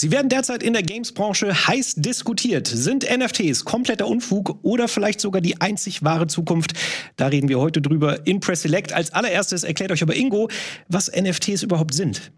[0.00, 2.66] Sie werden derzeit in der Games-Branche heiß diskutiert.
[2.66, 6.72] Sind NFTs kompletter Unfug oder vielleicht sogar die einzig wahre Zukunft?
[7.16, 8.94] Da reden wir heute drüber in Press Select.
[8.94, 10.48] Als allererstes erklärt euch aber Ingo,
[10.88, 12.32] was NFTs überhaupt sind.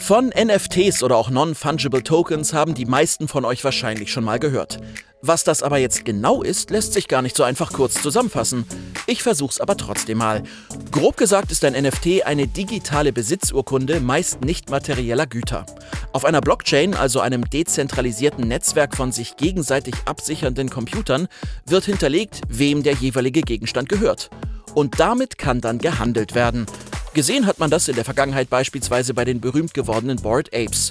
[0.00, 4.80] Von NFTs oder auch Non-Fungible Tokens haben die meisten von euch wahrscheinlich schon mal gehört.
[5.24, 8.66] Was das aber jetzt genau ist, lässt sich gar nicht so einfach kurz zusammenfassen.
[9.06, 10.42] Ich versuch's aber trotzdem mal.
[10.90, 15.64] Grob gesagt ist ein NFT eine digitale Besitzurkunde meist nicht materieller Güter.
[16.12, 21.28] Auf einer Blockchain, also einem dezentralisierten Netzwerk von sich gegenseitig absichernden Computern,
[21.66, 24.28] wird hinterlegt, wem der jeweilige Gegenstand gehört.
[24.74, 26.66] Und damit kann dann gehandelt werden.
[27.14, 30.90] Gesehen hat man das in der Vergangenheit beispielsweise bei den berühmt gewordenen Bored Apes.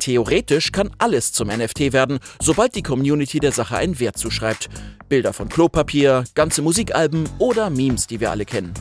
[0.00, 4.68] Theoretisch kann alles zum NFT werden, sobald die Community der Sache einen Wert zuschreibt.
[5.08, 8.74] Bilder von Klopapier, ganze Musikalben oder Memes, die wir alle kennen.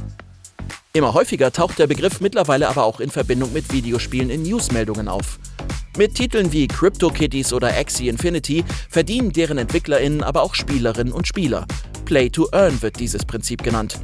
[0.91, 5.37] Immer häufiger taucht der Begriff mittlerweile aber auch in Verbindung mit Videospielen in Newsmeldungen auf.
[5.95, 11.67] Mit Titeln wie CryptoKitties oder Axie Infinity verdienen deren EntwicklerInnen aber auch Spielerinnen und Spieler.
[12.05, 13.99] Play to Earn wird dieses Prinzip genannt.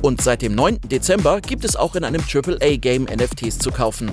[0.00, 0.80] Und seit dem 9.
[0.82, 4.12] Dezember gibt es auch in einem AAA-Game NFTs zu kaufen.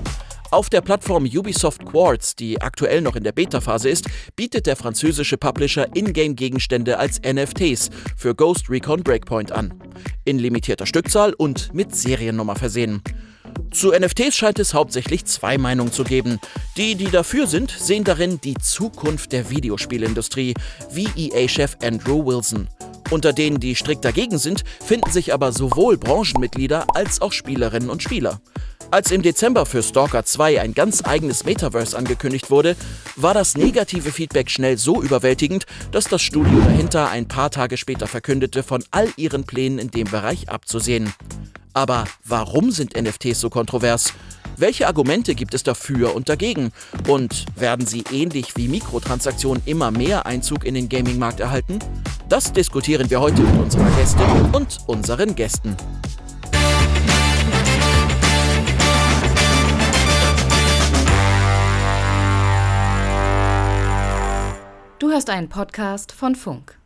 [0.52, 5.38] Auf der Plattform Ubisoft Quartz, die aktuell noch in der Beta-Phase ist, bietet der französische
[5.38, 9.74] Publisher Ingame-Gegenstände als NFTs für Ghost Recon Breakpoint an.
[10.24, 13.02] In limitierter Stückzahl und mit Seriennummer versehen.
[13.76, 16.40] Zu NFTs scheint es hauptsächlich zwei Meinungen zu geben.
[16.78, 20.54] Die, die dafür sind, sehen darin die Zukunft der Videospielindustrie,
[20.92, 22.70] wie EA-Chef Andrew Wilson.
[23.12, 28.02] Unter denen, die strikt dagegen sind, finden sich aber sowohl Branchenmitglieder als auch Spielerinnen und
[28.02, 28.40] Spieler.
[28.92, 32.78] Als im Dezember für Stalker 2 ein ganz eigenes Metaverse angekündigt wurde,
[33.18, 38.08] war das negative Feedback schnell so überwältigend, dass das Studio dahinter ein paar Tage später
[38.08, 41.14] verkündete, von all ihren Plänen in dem Bereich abzusehen.
[41.76, 44.14] Aber warum sind NFTs so kontrovers?
[44.56, 46.72] Welche Argumente gibt es dafür und dagegen?
[47.06, 51.80] Und werden sie ähnlich wie Mikrotransaktionen immer mehr Einzug in den Gaming-Markt erhalten?
[52.30, 55.76] Das diskutieren wir heute mit unserer Gästin und unseren Gästen.
[65.00, 66.78] Du hörst einen Podcast von Funk.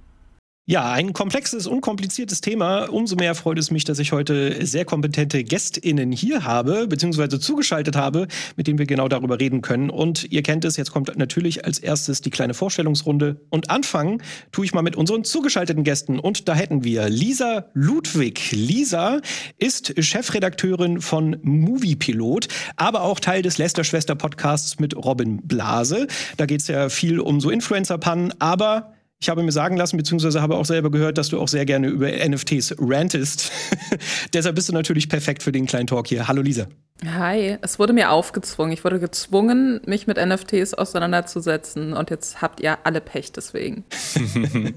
[0.69, 2.83] Ja, ein komplexes, unkompliziertes Thema.
[2.91, 7.95] Umso mehr freut es mich, dass ich heute sehr kompetente GästInnen hier habe, beziehungsweise zugeschaltet
[7.95, 9.89] habe, mit denen wir genau darüber reden können.
[9.89, 13.41] Und ihr kennt es, jetzt kommt natürlich als erstes die kleine Vorstellungsrunde.
[13.49, 14.21] Und anfangen
[14.51, 16.19] tue ich mal mit unseren zugeschalteten Gästen.
[16.19, 18.51] Und da hätten wir Lisa Ludwig.
[18.51, 19.21] Lisa
[19.57, 26.05] ist Chefredakteurin von Moviepilot, aber auch Teil des Lester-Schwester-Podcasts mit Robin Blase.
[26.37, 30.41] Da geht es ja viel um so Influencer-Pannen, aber ich habe mir sagen lassen, beziehungsweise
[30.41, 33.51] habe auch selber gehört, dass du auch sehr gerne über NFTs rantest.
[34.33, 36.27] Deshalb bist du natürlich perfekt für den kleinen Talk hier.
[36.27, 36.67] Hallo Lisa.
[37.05, 38.73] Hi, es wurde mir aufgezwungen.
[38.73, 43.85] Ich wurde gezwungen, mich mit NFTs auseinanderzusetzen und jetzt habt ihr alle Pech deswegen.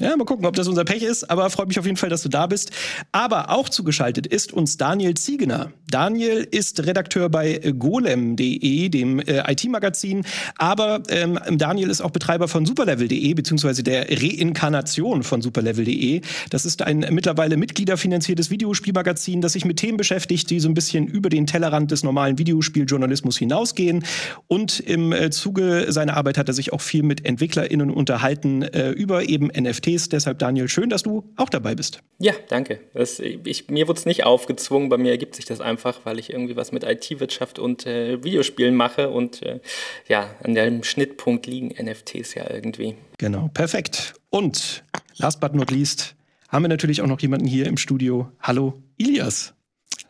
[0.00, 2.22] ja, mal gucken, ob das unser Pech ist, aber freut mich auf jeden Fall, dass
[2.22, 2.70] du da bist.
[3.12, 5.70] Aber auch zugeschaltet ist uns Daniel Ziegener.
[5.90, 10.24] Daniel ist Redakteur bei golem.de, dem äh, IT-Magazin,
[10.56, 16.20] aber ähm, Daniel ist auch Betreiber von superlevel.de, beziehungsweise der Reinkarnation von superlevel.de.
[16.50, 21.06] Das ist ein mittlerweile mitgliederfinanziertes Videospielmagazin, das sich mit Themen beschäftigt, die so ein bisschen
[21.06, 24.04] über den Tellerrand des normalen Videospieljournalismus hinausgehen.
[24.48, 28.90] Und im äh, Zuge seiner Arbeit hat er sich auch viel mit EntwicklerInnen unterhalten äh,
[28.90, 30.08] über eben NFTs.
[30.08, 32.02] Deshalb, Daniel, schön, dass du auch dabei bist.
[32.18, 32.80] Ja, danke.
[32.94, 36.30] Das, ich, mir wurde es nicht aufgezwungen, bei mir ergibt sich das einfach, weil ich
[36.30, 39.60] irgendwie was mit IT-Wirtschaft und äh, Videospielen mache und äh,
[40.08, 42.96] ja, an dem Schnittpunkt liegen NFTs ja irgendwie.
[43.20, 44.14] Genau, perfekt.
[44.30, 44.82] Und
[45.16, 46.16] last but not least
[46.48, 48.32] haben wir natürlich auch noch jemanden hier im Studio.
[48.40, 49.52] Hallo, Ilias.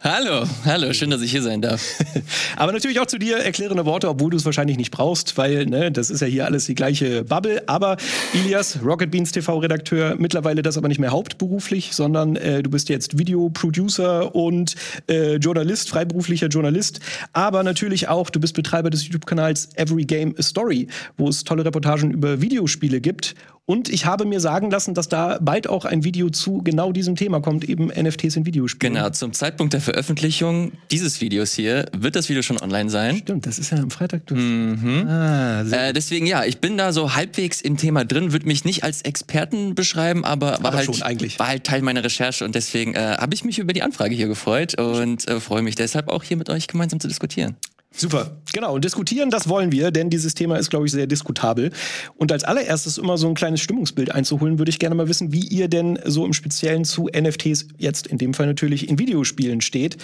[0.02, 1.82] Hallo, hallo, schön, dass ich hier sein darf.
[2.56, 5.92] Aber natürlich auch zu dir erklärende Worte, obwohl du es wahrscheinlich nicht brauchst, weil ne,
[5.92, 7.62] das ist ja hier alles die gleiche Bubble.
[7.66, 7.98] Aber
[8.32, 13.18] Ilias, Rocket Beans TV-Redakteur, mittlerweile das aber nicht mehr hauptberuflich, sondern äh, du bist jetzt
[13.18, 14.74] Videoproducer und
[15.06, 17.00] äh, Journalist, freiberuflicher Journalist.
[17.34, 20.88] Aber natürlich auch, du bist Betreiber des YouTube-Kanals Every Game a Story,
[21.18, 23.34] wo es tolle Reportagen über Videospiele gibt.
[23.70, 27.14] Und ich habe mir sagen lassen, dass da bald auch ein Video zu genau diesem
[27.14, 28.94] Thema kommt, eben NFTs in Videospielen.
[28.94, 33.16] Genau, zum Zeitpunkt der Veröffentlichung dieses Videos hier wird das Video schon online sein.
[33.16, 34.30] Stimmt, das ist ja am Freitag.
[34.30, 35.04] Mhm.
[35.08, 38.84] Ah, äh, deswegen ja, ich bin da so halbwegs im Thema drin, würde mich nicht
[38.84, 41.40] als Experten beschreiben, aber, war, aber halt, schon eigentlich.
[41.40, 44.28] war halt Teil meiner Recherche und deswegen äh, habe ich mich über die Anfrage hier
[44.28, 47.56] gefreut und äh, freue mich deshalb auch hier mit euch gemeinsam zu diskutieren.
[47.92, 48.74] Super, genau.
[48.74, 51.70] Und diskutieren, das wollen wir, denn dieses Thema ist, glaube ich, sehr diskutabel.
[52.16, 55.46] Und als allererstes immer so ein kleines Stimmungsbild einzuholen, würde ich gerne mal wissen, wie
[55.46, 59.96] ihr denn so im Speziellen zu NFTs jetzt in dem Fall natürlich in Videospielen steht.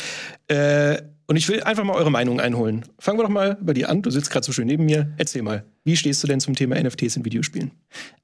[0.48, 0.98] Äh,
[1.28, 2.84] Und ich will einfach mal eure Meinung einholen.
[2.98, 4.02] Fangen wir doch mal bei dir an.
[4.02, 5.12] Du sitzt gerade so schön neben mir.
[5.16, 7.70] Erzähl mal, wie stehst du denn zum Thema NFTs in Videospielen?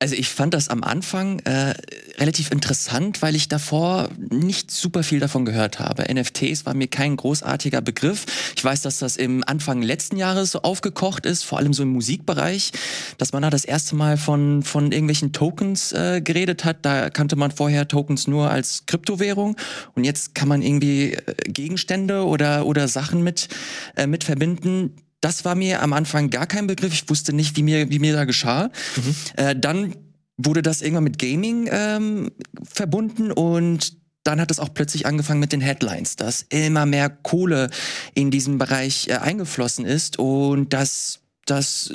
[0.00, 1.74] Also ich fand das am Anfang äh,
[2.18, 6.12] relativ interessant, weil ich davor nicht super viel davon gehört habe.
[6.12, 8.26] NFTs war mir kein großartiger Begriff.
[8.56, 11.90] Ich weiß, dass das im Anfang letzten Jahres so aufgekocht ist, vor allem so im
[11.90, 12.72] Musikbereich,
[13.18, 16.78] dass man da das erste Mal von, von irgendwelchen Tokens äh, geredet hat.
[16.84, 19.56] Da kannte man vorher Tokens nur als Kryptowährung
[19.94, 23.46] und jetzt kann man irgendwie äh, Gegenstände oder, oder Sachen mit,
[23.94, 24.96] äh, mit verbinden.
[25.22, 26.92] Das war mir am Anfang gar kein Begriff.
[26.92, 28.70] Ich wusste nicht, wie mir, wie mir da geschah.
[28.96, 29.14] Mhm.
[29.36, 29.94] Äh, dann
[30.36, 32.32] wurde das irgendwann mit Gaming ähm,
[32.62, 37.70] verbunden und dann hat es auch plötzlich angefangen mit den Headlines, dass immer mehr Kohle
[38.14, 41.92] in diesen Bereich äh, eingeflossen ist und dass das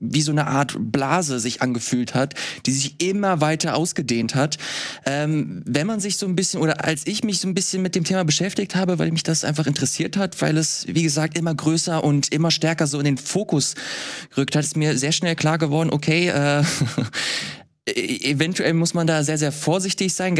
[0.00, 2.34] wie so eine Art Blase sich angefühlt hat,
[2.64, 4.58] die sich immer weiter ausgedehnt hat.
[5.04, 7.94] Ähm, wenn man sich so ein bisschen, oder als ich mich so ein bisschen mit
[7.94, 11.54] dem Thema beschäftigt habe, weil mich das einfach interessiert hat, weil es, wie gesagt, immer
[11.54, 13.74] größer und immer stärker so in den Fokus
[14.30, 16.62] gerückt hat, ist mir sehr schnell klar geworden, okay, äh,
[17.88, 20.34] e-, eventuell muss man da sehr, sehr vorsichtig sein,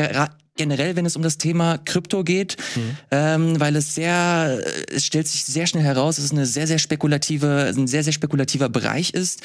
[0.56, 2.96] generell, wenn es um das Thema Krypto geht, mhm.
[3.10, 4.60] ähm, weil es sehr,
[4.92, 8.12] es stellt sich sehr schnell heraus, dass es eine sehr, sehr spekulative, ein sehr, sehr
[8.12, 9.42] spekulativer Bereich ist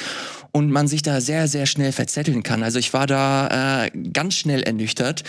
[0.51, 2.63] und man sich da sehr, sehr schnell verzetteln kann.
[2.63, 5.23] Also ich war da äh, ganz schnell ernüchtert.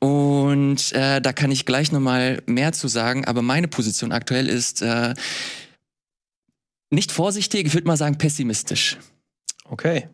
[0.00, 4.80] Und äh, da kann ich gleich nochmal mehr zu sagen, aber meine Position aktuell ist
[4.80, 5.14] äh,
[6.90, 8.96] nicht vorsichtig, ich würde mal sagen pessimistisch.
[9.64, 10.08] Okay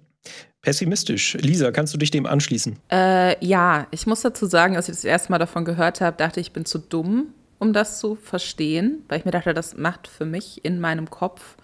[0.65, 1.35] pessimistisch.
[1.35, 2.77] Lisa, kannst du dich dem anschließen?
[2.91, 6.41] Äh, ja, ich muss dazu sagen, als ich das erste Mal davon gehört habe, dachte
[6.41, 7.29] ich, ich bin zu dumm,
[7.59, 11.57] um das zu verstehen, weil ich mir dachte, das macht für mich in meinem Kopf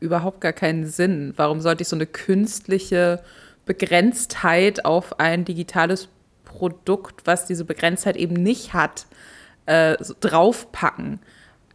[0.00, 1.32] überhaupt gar keinen Sinn.
[1.36, 3.22] Warum sollte ich so eine künstliche
[3.64, 6.08] Begrenztheit auf ein digitales
[6.44, 9.06] Produkt, was diese Begrenztheit eben nicht hat,
[9.66, 11.20] äh, so draufpacken?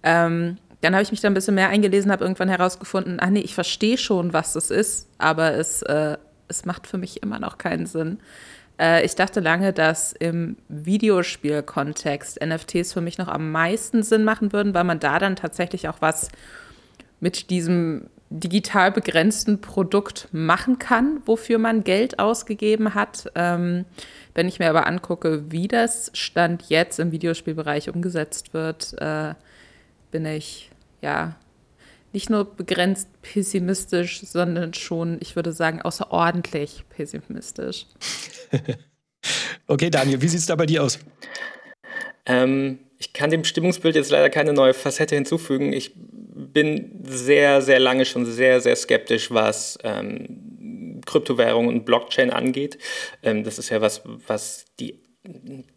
[0.03, 3.39] Ähm, dann habe ich mich da ein bisschen mehr eingelesen, habe irgendwann herausgefunden, ach nee,
[3.39, 7.57] ich verstehe schon, was das ist, aber es äh, es macht für mich immer noch
[7.57, 8.19] keinen Sinn.
[8.79, 14.53] Äh, ich dachte lange, dass im Videospielkontext NFTs für mich noch am meisten Sinn machen
[14.53, 16.29] würden, weil man da dann tatsächlich auch was
[17.19, 23.31] mit diesem digital begrenzten Produkt machen kann, wofür man Geld ausgegeben hat.
[23.35, 23.85] Ähm,
[24.33, 29.33] wenn ich mir aber angucke, wie das Stand jetzt im Videospielbereich umgesetzt wird, äh,
[30.11, 30.71] bin ich
[31.01, 31.35] ja
[32.17, 37.85] nicht nur begrenzt pessimistisch, sondern schon, ich würde sagen, außerordentlich pessimistisch.
[39.67, 40.97] okay, Daniel, wie sieht es da bei dir aus?
[42.25, 45.71] Ähm, ich kann dem Stimmungsbild jetzt leider keine neue Facette hinzufügen.
[45.73, 52.79] Ich bin sehr, sehr lange schon sehr, sehr skeptisch, was ähm, Kryptowährungen und Blockchain angeht.
[53.21, 55.03] Ähm, das ist ja was, was die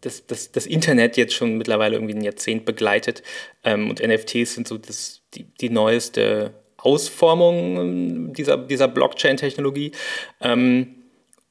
[0.01, 3.23] das, das, das Internet jetzt schon mittlerweile irgendwie ein Jahrzehnt begleitet.
[3.63, 9.91] Ähm, und NFTs sind so das, die, die neueste Ausformung dieser, dieser Blockchain-Technologie.
[10.39, 10.95] Ähm,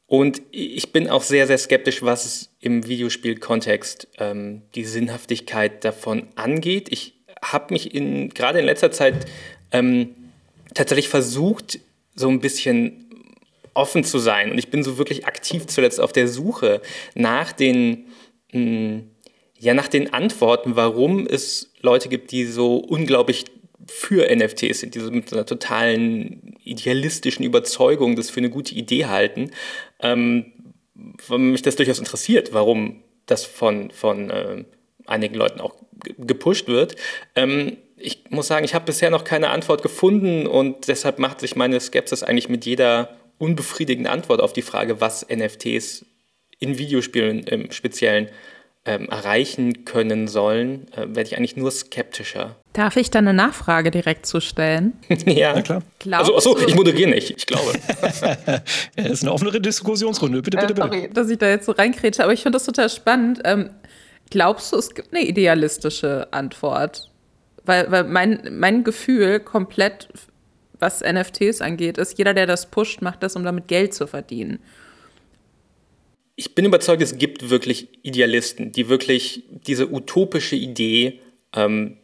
[0.07, 6.27] und ich bin auch sehr, sehr skeptisch, was es im Videospielkontext ähm, die Sinnhaftigkeit davon
[6.35, 6.89] angeht.
[6.91, 9.27] Ich habe mich in, gerade in letzter Zeit
[9.71, 10.17] ähm,
[10.75, 11.79] tatsächlich versucht,
[12.17, 13.10] so ein bisschen
[13.81, 14.51] offen zu sein.
[14.51, 16.83] Und ich bin so wirklich aktiv zuletzt auf der Suche
[17.15, 18.07] nach den,
[18.53, 19.11] mh, hm,
[19.59, 23.45] ja, nach den Antworten, warum es Leute gibt, die so unglaublich
[23.87, 29.07] für NFTs sind, die so mit einer totalen idealistischen Überzeugung das für eine gute Idee
[29.07, 29.51] halten.
[30.01, 30.53] Ähm,
[31.29, 34.65] weil mich das durchaus interessiert, warum das von, von äh,
[35.07, 35.75] einigen Leuten auch
[36.19, 36.97] gepusht wird.
[37.35, 41.55] Ähm, ich muss sagen, ich habe bisher noch keine Antwort gefunden und deshalb macht sich
[41.55, 46.05] meine Skepsis eigentlich mit jeder unbefriedigende Antwort auf die Frage, was NFTs
[46.59, 48.29] in Videospielen im Speziellen
[48.85, 52.57] ähm, erreichen können sollen, äh, werde ich eigentlich nur skeptischer.
[52.73, 54.95] Darf ich da eine Nachfrage direkt zu stellen?
[55.27, 55.83] ja, Na klar.
[56.13, 57.73] also, achso, ich moderiere nicht, ich glaube.
[58.13, 58.63] ja,
[58.97, 60.43] das ist eine offenere Diskussionsrunde.
[60.43, 60.87] Bitte, bitte, bitte.
[60.87, 63.41] Äh, sorry, dass ich da jetzt so reinkretsche, aber ich finde das total spannend.
[63.45, 63.71] Ähm,
[64.31, 67.11] glaubst du, es gibt eine idealistische Antwort?
[67.65, 70.09] Weil, weil mein, mein Gefühl komplett
[70.81, 74.61] was NFTs angeht, ist, jeder, der das pusht, macht das, um damit Geld zu verdienen.
[76.37, 81.21] Ich bin überzeugt, es gibt wirklich Idealisten, die wirklich diese utopische Idee,
[81.55, 81.99] ähm,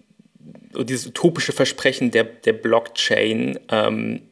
[0.79, 4.23] dieses utopische Versprechen der, der Blockchain ähm,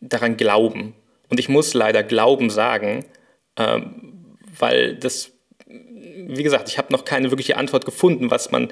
[0.00, 0.94] daran glauben.
[1.28, 3.06] Und ich muss leider Glauben sagen,
[3.56, 4.12] ähm,
[4.58, 5.30] weil das,
[5.66, 8.70] wie gesagt, ich habe noch keine wirkliche Antwort gefunden, was man,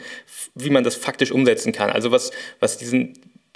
[0.54, 1.88] wie man das faktisch umsetzen kann.
[1.88, 3.14] Also was, was diesen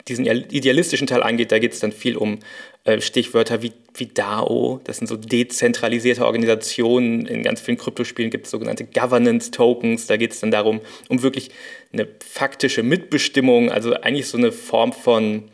[0.08, 2.40] diesen idealistischen Teil angeht, da geht es dann viel um
[2.84, 7.26] äh, Stichwörter wie, wie DAO, das sind so dezentralisierte Organisationen.
[7.26, 10.06] In ganz vielen Kryptospielen gibt es sogenannte Governance-Tokens.
[10.06, 11.50] Da geht es dann darum, um wirklich
[11.92, 15.44] eine faktische Mitbestimmung, also eigentlich so eine Form von,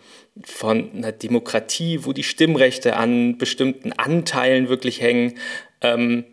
[0.43, 5.39] von einer Demokratie, wo die Stimmrechte an bestimmten Anteilen wirklich hängen.
[5.83, 6.25] Ähm,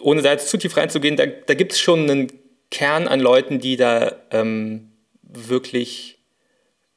[0.00, 2.28] ohne da jetzt zu tief reinzugehen, da, da gibt es schon einen
[2.70, 4.92] Kern an Leuten, die da ähm,
[5.22, 6.17] wirklich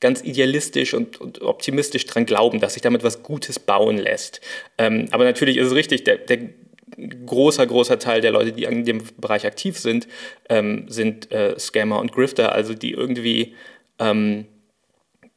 [0.02, 4.42] ganz idealistisch und, und, optimistisch dran glauben, dass sich damit was Gutes bauen lässt.
[4.78, 6.50] Ähm, aber natürlich ist es richtig, der, der
[7.26, 10.08] großer, großer Teil der Leute, die in dem Bereich aktiv sind,
[10.50, 13.56] ähm, sind äh, Scammer und Grifter, also die irgendwie
[14.00, 14.46] ähm,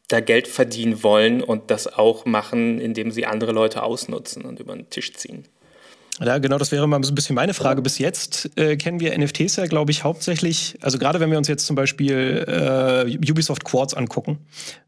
[0.09, 4.75] da Geld verdienen wollen und das auch machen, indem sie andere Leute ausnutzen und über
[4.75, 5.45] den Tisch ziehen.
[6.21, 7.83] Ja, genau, das wäre mal ein bisschen meine Frage.
[7.83, 11.49] Bis jetzt äh, kennen wir NFTs ja, glaube ich, hauptsächlich, also gerade wenn wir uns
[11.49, 14.39] jetzt zum Beispiel äh, Ubisoft Quartz angucken.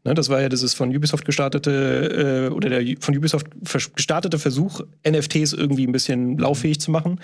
[0.05, 3.47] Ne, das war ja dieses von Ubisoft gestartete äh, oder der von Ubisoft
[3.95, 7.19] gestartete Versuch, NFTs irgendwie ein bisschen lauffähig zu machen.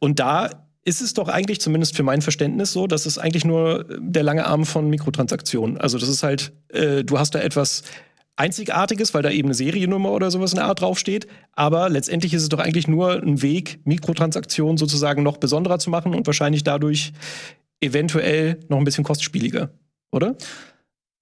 [0.00, 0.50] Und da
[0.84, 4.46] ist es doch eigentlich, zumindest für mein Verständnis, so, dass es eigentlich nur der lange
[4.46, 5.78] Arm von Mikrotransaktionen.
[5.78, 7.82] Also das ist halt, äh, du hast da etwas
[8.36, 11.26] Einzigartiges, weil da eben eine Seriennummer oder sowas in der Art draufsteht.
[11.52, 16.14] Aber letztendlich ist es doch eigentlich nur ein Weg, Mikrotransaktionen sozusagen noch besonderer zu machen
[16.14, 17.12] und wahrscheinlich dadurch
[17.80, 19.70] eventuell noch ein bisschen kostspieliger,
[20.12, 20.36] oder?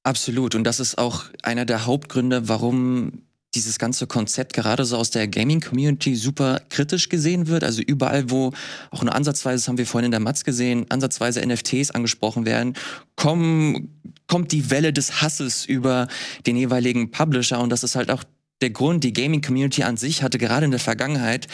[0.03, 0.55] Absolut.
[0.55, 3.23] Und das ist auch einer der Hauptgründe, warum
[3.55, 7.65] dieses ganze Konzept gerade so aus der Gaming-Community super kritisch gesehen wird.
[7.65, 8.53] Also überall, wo
[8.91, 12.75] auch nur ansatzweise, das haben wir vorhin in der Matz gesehen, ansatzweise NFTs angesprochen werden,
[13.17, 16.09] kommen, kommt die Welle des Hasses über
[16.47, 17.61] den jeweiligen Publisher.
[17.61, 18.25] Und das ist halt auch
[18.61, 21.49] der Grund, die Gaming-Community an sich hatte gerade in der Vergangenheit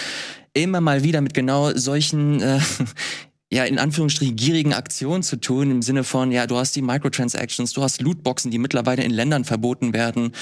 [0.52, 2.60] immer mal wieder mit genau solchen äh,
[3.52, 7.72] ja, in Anführungsstrichen gierigen Aktionen zu tun, im Sinne von, ja, du hast die Microtransactions,
[7.72, 10.32] du hast Lootboxen, die mittlerweile in Ländern verboten werden.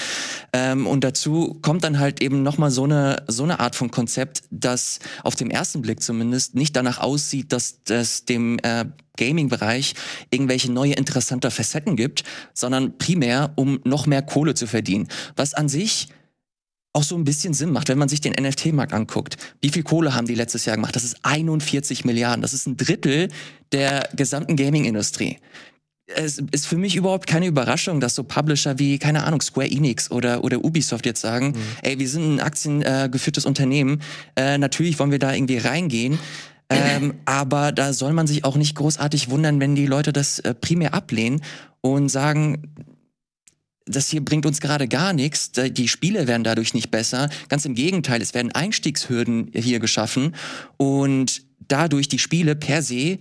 [0.53, 4.43] Ähm, und dazu kommt dann halt eben nochmal so eine, so eine Art von Konzept,
[4.51, 8.85] das auf dem ersten Blick zumindest nicht danach aussieht, dass das dem äh,
[9.17, 9.95] Gaming-Bereich
[10.29, 12.23] irgendwelche neue interessante Facetten gibt,
[12.53, 15.07] sondern primär, um noch mehr Kohle zu verdienen.
[15.35, 16.09] Was an sich
[16.93, 19.37] auch so ein bisschen Sinn macht, wenn man sich den NFT-Markt anguckt.
[19.61, 20.95] Wie viel Kohle haben die letztes Jahr gemacht?
[20.95, 22.41] Das ist 41 Milliarden.
[22.41, 23.29] Das ist ein Drittel
[23.71, 25.37] der gesamten Gaming-Industrie.
[26.07, 30.09] Es ist für mich überhaupt keine Überraschung, dass so Publisher wie, keine Ahnung, Square Enix
[30.09, 31.61] oder, oder Ubisoft jetzt sagen, mhm.
[31.83, 34.01] ey, wir sind ein aktiengeführtes äh, Unternehmen,
[34.35, 36.17] äh, natürlich wollen wir da irgendwie reingehen,
[36.71, 40.55] ähm, aber da soll man sich auch nicht großartig wundern, wenn die Leute das äh,
[40.55, 41.41] primär ablehnen
[41.81, 42.73] und sagen,
[43.89, 45.51] das hier bringt uns gerade gar nichts.
[45.51, 47.29] Die Spiele werden dadurch nicht besser.
[47.49, 50.35] Ganz im Gegenteil, es werden Einstiegshürden hier geschaffen
[50.77, 53.19] und dadurch die Spiele per se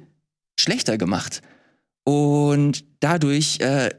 [0.59, 1.43] schlechter gemacht.
[2.05, 3.91] Und dadurch, äh,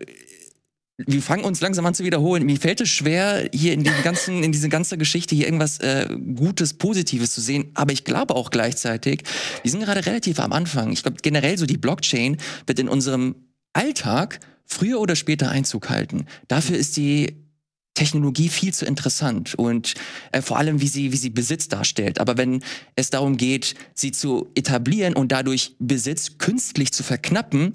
[0.98, 2.46] wir fangen uns langsam an zu wiederholen.
[2.46, 6.08] Mir fällt es schwer, hier in, den ganzen, in diese ganze Geschichte hier irgendwas äh,
[6.36, 7.72] Gutes, Positives zu sehen.
[7.76, 9.24] Aber ich glaube auch gleichzeitig,
[9.62, 10.92] wir sind gerade relativ am Anfang.
[10.92, 13.36] Ich glaube generell so die Blockchain wird in unserem
[13.74, 16.26] Alltag früher oder später Einzug halten.
[16.48, 17.36] Dafür ist die
[17.96, 19.94] Technologie viel zu interessant und
[20.32, 22.20] äh, vor allem, wie sie, wie sie Besitz darstellt.
[22.22, 22.64] Aber wenn
[22.96, 27.74] es darum geht, sie zu etablieren und dadurch Besitz künstlich zu verknappen,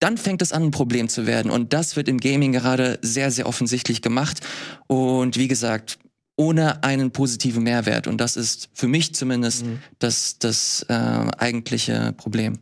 [0.00, 1.50] dann fängt es an, ein Problem zu werden.
[1.50, 4.40] Und das wird im Gaming gerade sehr, sehr offensichtlich gemacht.
[4.86, 5.98] Und wie gesagt,
[6.36, 8.06] ohne einen positiven Mehrwert.
[8.06, 9.80] Und das ist für mich zumindest mhm.
[9.98, 12.60] das, das äh, eigentliche Problem.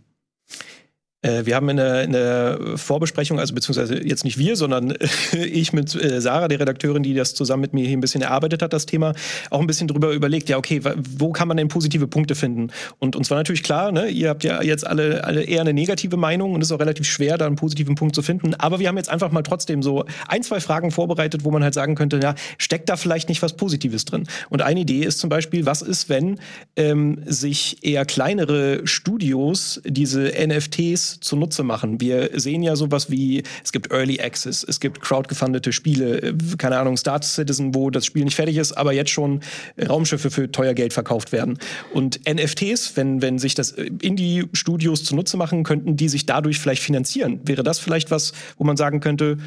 [1.26, 4.95] Äh, wir haben in der, in der, Vorbesprechung, also beziehungsweise jetzt nicht wir, sondern
[5.33, 8.62] ich mit äh, Sarah, der Redakteurin, die das zusammen mit mir hier ein bisschen erarbeitet
[8.62, 9.14] hat, das Thema,
[9.50, 10.80] auch ein bisschen drüber überlegt, ja, okay,
[11.18, 12.68] wo kann man denn positive Punkte finden?
[12.99, 16.16] Und uns war natürlich klar, ne, ihr habt ja jetzt alle, alle eher eine negative
[16.16, 18.54] Meinung und es ist auch relativ schwer, da einen positiven Punkt zu finden.
[18.54, 21.75] Aber wir haben jetzt einfach mal trotzdem so ein, zwei Fragen vorbereitet, wo man halt
[21.75, 24.25] sagen könnte, ja, steckt da vielleicht nicht was Positives drin?
[24.50, 26.38] Und eine Idee ist zum Beispiel, was ist, wenn
[26.76, 32.00] ähm, sich eher kleinere Studios diese NFTs zunutze machen.
[32.00, 36.78] Wir sehen ja sowas wie, es gibt Early Access, es gibt crowdgefundete Spiele, äh, keine
[36.78, 39.40] Ahnung, Star Citizen, wo das Spiel nicht fertig ist, aber jetzt schon
[39.88, 41.58] Raumschiffe für teuer Geld verkauft werden.
[41.92, 47.40] Und NFTs, wenn, wenn sich das Indie-Studios zunutze machen, könnten die sich dadurch vielleicht finanzieren.
[47.44, 49.38] Wäre das vielleicht was, wo man sagen könnte,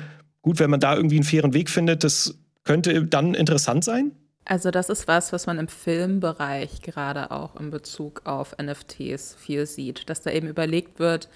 [0.41, 4.11] gut, wenn man da irgendwie einen fairen Weg findet, das könnte dann interessant sein?
[4.49, 9.67] Also das ist was, was man im Filmbereich gerade auch in Bezug auf NFTs viel
[9.67, 11.29] sieht, dass da eben überlegt wird,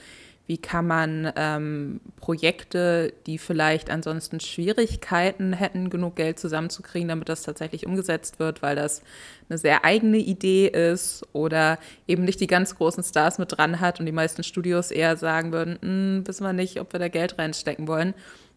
[0.45, 7.43] wie kann man ähm, Projekte, die vielleicht ansonsten Schwierigkeiten hätten, genug Geld zusammenzukriegen, damit das
[7.43, 9.03] tatsächlich umgesetzt wird, weil das
[9.49, 14.01] eine sehr eigene Idee ist oder eben nicht die ganz großen Stars mit dran hat
[14.01, 17.37] und die meisten Studios eher sagen würden, hm, wissen wir nicht, ob wir da Geld
[17.39, 18.13] reinstecken wollen.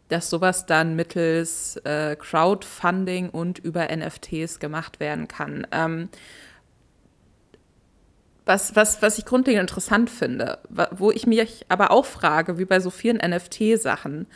[0.09, 5.67] dass sowas dann mittels äh, Crowdfunding und über NFTs gemacht werden kann.
[5.73, 6.11] Ähm,
[8.47, 10.59] was, was, was ich grundlegend interessant finde,
[10.93, 14.27] wo ich mich aber auch frage, wie bei so vielen NFT-Sachen,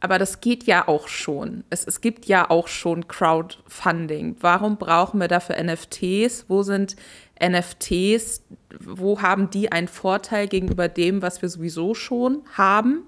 [0.00, 1.64] aber das geht ja auch schon.
[1.70, 4.36] Es, es gibt ja auch schon Crowdfunding.
[4.40, 6.44] Warum brauchen wir dafür NFTs?
[6.48, 6.94] Wo sind
[7.42, 8.42] NFTs?
[8.80, 13.04] Wo haben die einen Vorteil gegenüber dem, was wir sowieso schon haben?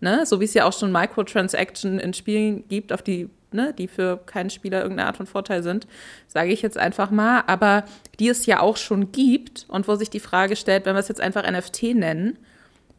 [0.00, 0.24] Ne?
[0.24, 4.18] So wie es ja auch schon Microtransaction in Spielen gibt, auf die, ne, die für
[4.26, 5.86] keinen Spieler irgendeine Art von Vorteil sind,
[6.28, 7.84] sage ich jetzt einfach mal, aber
[8.18, 11.08] die es ja auch schon gibt und wo sich die Frage stellt, wenn wir es
[11.08, 12.38] jetzt einfach NFT nennen,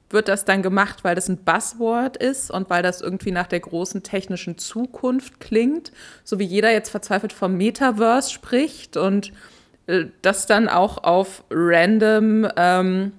[0.10, 3.60] wird das dann gemacht, weil das ein Buzzword ist und weil das irgendwie nach der
[3.60, 5.92] großen technischen Zukunft klingt,
[6.24, 9.34] so wie jeder jetzt verzweifelt vom Metaverse spricht und
[9.88, 13.12] äh, das dann auch auf random ähm,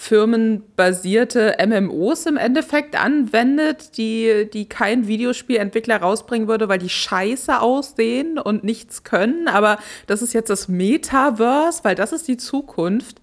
[0.00, 8.38] firmenbasierte MMOs im Endeffekt anwendet, die, die kein Videospielentwickler rausbringen würde, weil die scheiße aussehen
[8.38, 9.48] und nichts können.
[9.48, 13.20] Aber das ist jetzt das Metaverse, weil das ist die Zukunft.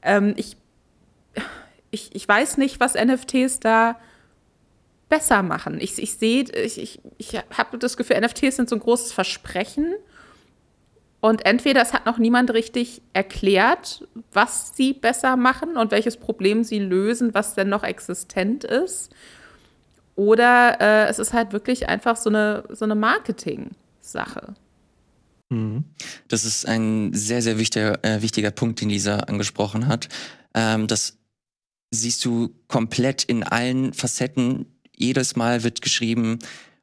[0.00, 0.56] Ähm, ich,
[1.90, 3.98] ich, ich weiß nicht, was NFTs da
[5.08, 5.80] besser machen.
[5.80, 9.92] Ich, ich sehe, ich, ich, ich habe das Gefühl, NFTs sind so ein großes Versprechen
[11.22, 16.64] und entweder es hat noch niemand richtig erklärt, was sie besser machen und welches Problem
[16.64, 19.14] sie lösen, was denn noch existent ist.
[20.16, 24.54] Oder äh, es ist halt wirklich einfach so eine, so eine Marketing-Sache.
[25.48, 25.84] Mhm.
[26.26, 30.08] Das ist ein sehr, sehr wichtiger, äh, wichtiger Punkt, den Lisa angesprochen hat.
[30.54, 31.18] Ähm, das
[31.92, 34.66] siehst du komplett in allen Facetten.
[34.96, 36.40] Jedes Mal wird geschrieben,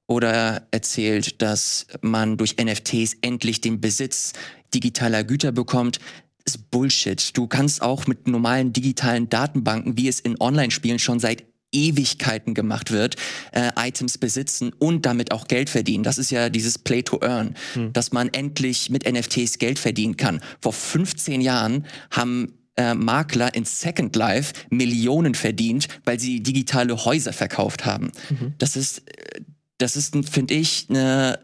[0.10, 4.34] oder erzählt, dass man durch NFTs endlich den Besitz
[4.74, 6.00] digitaler Güter bekommt.
[6.44, 7.38] Das ist Bullshit.
[7.38, 12.90] Du kannst auch mit normalen digitalen Datenbanken, wie es in Online-Spielen schon seit Ewigkeiten gemacht
[12.90, 13.18] wird,
[13.52, 16.04] äh, Items besitzen und damit auch Geld verdienen.
[16.04, 17.94] Das ist ja dieses Play to Earn, hm.
[17.94, 20.42] dass man endlich mit NFTs Geld verdienen kann.
[20.60, 27.34] Vor 15 Jahren haben äh, Makler in Second Life Millionen verdient, weil sie digitale Häuser
[27.34, 28.12] verkauft haben.
[28.30, 28.54] Mhm.
[28.58, 29.42] Das ist äh,
[29.80, 31.40] das ist, finde ich, eine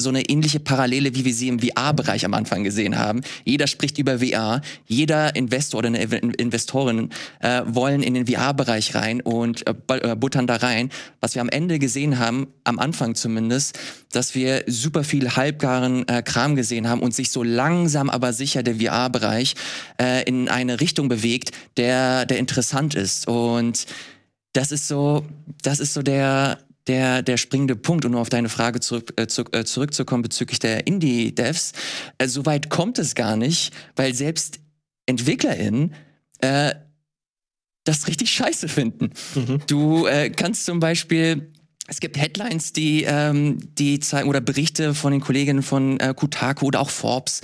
[0.00, 3.20] so eine ähnliche Parallele, wie wir sie im VR-Bereich am Anfang gesehen haben.
[3.44, 9.20] Jeder spricht über VR, jeder Investor oder eine Investorin äh, wollen in den VR-Bereich rein
[9.20, 10.90] und äh, äh, buttern da rein.
[11.20, 13.78] Was wir am Ende gesehen haben, am Anfang zumindest,
[14.10, 18.62] dass wir super viel halbgaren äh, Kram gesehen haben und sich so langsam aber sicher
[18.62, 19.54] der VR-Bereich
[20.00, 23.28] äh, in eine Richtung bewegt, der, der interessant ist.
[23.28, 23.86] Und
[24.52, 25.26] das ist so,
[25.62, 26.58] das ist so der,
[26.90, 30.58] der, der springende Punkt, um nur auf deine Frage zurück, äh, zu, äh, zurückzukommen bezüglich
[30.58, 31.72] der Indie-Devs.
[32.18, 34.58] Äh, Soweit kommt es gar nicht, weil selbst
[35.06, 35.94] EntwicklerInnen
[36.40, 36.74] äh,
[37.84, 39.10] das richtig scheiße finden.
[39.36, 39.62] Mhm.
[39.68, 41.52] Du äh, kannst zum Beispiel
[41.86, 46.66] es gibt Headlines, die, ähm, die zeigen, oder Berichte von den Kolleginnen von äh, Kotaku
[46.66, 47.40] oder auch Forbes,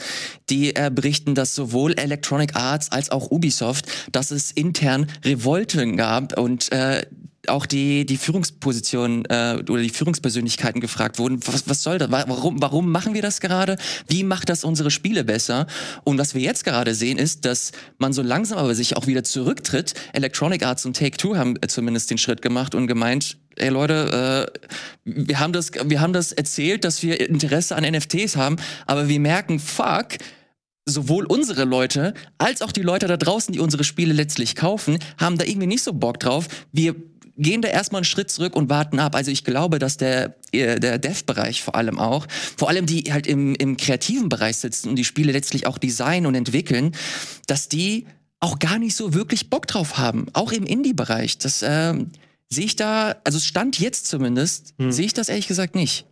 [0.50, 6.38] die äh, berichten, dass sowohl Electronic Arts als auch Ubisoft, dass es intern Revolten gab
[6.38, 7.04] und äh,
[7.48, 12.10] auch die, die Führungspositionen äh, oder die Führungspersönlichkeiten gefragt wurden, was, was soll das?
[12.10, 13.76] Warum, warum machen wir das gerade?
[14.08, 15.66] Wie macht das unsere Spiele besser?
[16.04, 19.24] Und was wir jetzt gerade sehen, ist, dass man so langsam aber sich auch wieder
[19.24, 19.94] zurücktritt.
[20.12, 24.60] Electronic Arts und Take-Two haben äh, zumindest den Schritt gemacht und gemeint, ey Leute, äh,
[25.04, 28.56] wir haben das, wir haben das erzählt, dass wir Interesse an NFTs haben,
[28.86, 30.18] aber wir merken, fuck,
[30.88, 35.36] sowohl unsere Leute als auch die Leute da draußen, die unsere Spiele letztlich kaufen, haben
[35.36, 36.46] da irgendwie nicht so Bock drauf.
[36.72, 36.94] Wir
[37.36, 39.14] gehen da erstmal einen Schritt zurück und warten ab.
[39.14, 43.26] Also ich glaube, dass der, äh, der Dev-Bereich vor allem auch, vor allem die halt
[43.26, 46.94] im, im kreativen Bereich sitzen und die Spiele letztlich auch designen und entwickeln,
[47.46, 48.06] dass die
[48.40, 50.26] auch gar nicht so wirklich Bock drauf haben.
[50.32, 51.38] Auch im Indie-Bereich.
[51.38, 52.10] Das ähm,
[52.48, 54.92] sehe ich da, also Stand jetzt zumindest, hm.
[54.92, 56.06] sehe ich das ehrlich gesagt nicht.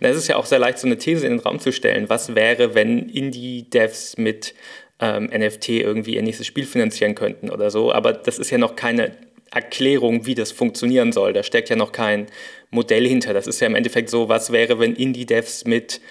[0.00, 2.08] Es ist ja auch sehr leicht, so eine These in den Raum zu stellen.
[2.08, 4.54] Was wäre, wenn Indie-Devs mit
[5.00, 7.92] ähm, NFT irgendwie ihr nächstes Spiel finanzieren könnten oder so?
[7.92, 9.12] Aber das ist ja noch keine
[9.56, 11.32] Erklärung, wie das funktionieren soll.
[11.32, 12.26] Da steckt ja noch kein
[12.70, 13.32] Modell hinter.
[13.32, 16.02] Das ist ja im Endeffekt so, was wäre, wenn Indie-Devs mit,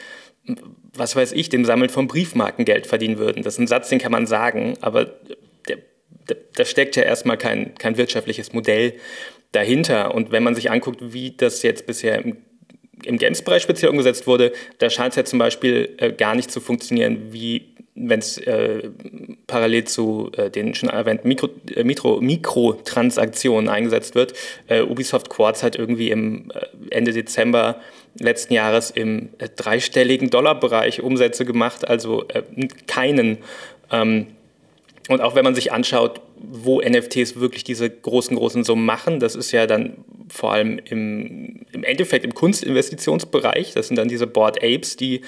[0.94, 3.44] was weiß ich, dem Sammeln von Briefmarken Geld verdienen würden.
[3.44, 5.14] Das ist ein Satz, den kann man sagen, aber
[6.56, 8.94] da steckt ja erstmal kein, kein wirtschaftliches Modell
[9.52, 10.16] dahinter.
[10.16, 12.38] Und wenn man sich anguckt, wie das jetzt bisher im
[13.04, 16.62] im Games-Bereich speziell umgesetzt wurde, da scheint es ja zum Beispiel äh, gar nicht zu
[16.62, 18.90] funktionieren, wie wenn es äh,
[19.48, 24.34] parallel zu äh, den schon erwähnten Mikro, äh, Mikro, Mikrotransaktionen eingesetzt wird.
[24.68, 27.80] Äh, Ubisoft Quartz hat irgendwie im äh, Ende Dezember
[28.20, 32.26] letzten Jahres im äh, dreistelligen Dollarbereich Umsätze gemacht, also
[32.88, 33.38] keinen
[33.92, 34.28] ähm,
[35.10, 39.36] und auch wenn man sich anschaut, wo NFTs wirklich diese großen, großen Summen machen, das
[39.36, 39.98] ist ja dann
[40.30, 43.74] vor allem im, im Endeffekt im Kunstinvestitionsbereich.
[43.74, 45.22] Das sind dann diese Board Apes, die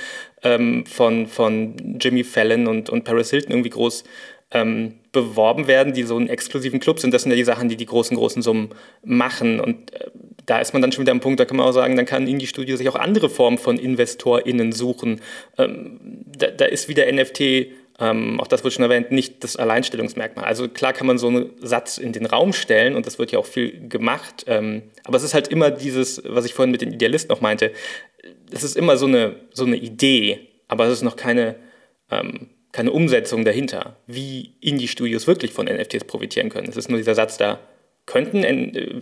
[0.43, 4.03] ähm, von, von Jimmy Fallon und, und Paris Hilton irgendwie groß
[4.51, 7.13] ähm, beworben werden, die so einen exklusiven Club sind.
[7.13, 8.69] Das sind ja die Sachen, die die großen, großen Summen
[9.03, 9.59] machen.
[9.59, 10.09] Und äh,
[10.45, 12.27] da ist man dann schon wieder am Punkt, da kann man auch sagen, dann kann
[12.27, 15.21] Indie-Studio sich auch andere Formen von InvestorInnen suchen.
[15.57, 15.99] Ähm,
[16.37, 17.67] da, da ist wieder NFT
[17.99, 20.45] ähm, auch das wird schon erwähnt, nicht das Alleinstellungsmerkmal.
[20.45, 23.39] Also klar kann man so einen Satz in den Raum stellen und das wird ja
[23.39, 26.93] auch viel gemacht, ähm, aber es ist halt immer dieses, was ich vorhin mit den
[26.93, 27.71] Idealisten noch meinte,
[28.51, 31.55] es ist immer so eine, so eine Idee, aber es ist noch keine,
[32.11, 36.69] ähm, keine Umsetzung dahinter, wie Indie-Studios wirklich von NFTs profitieren können.
[36.69, 37.59] Es ist nur dieser Satz da,
[38.05, 38.51] könnten äh,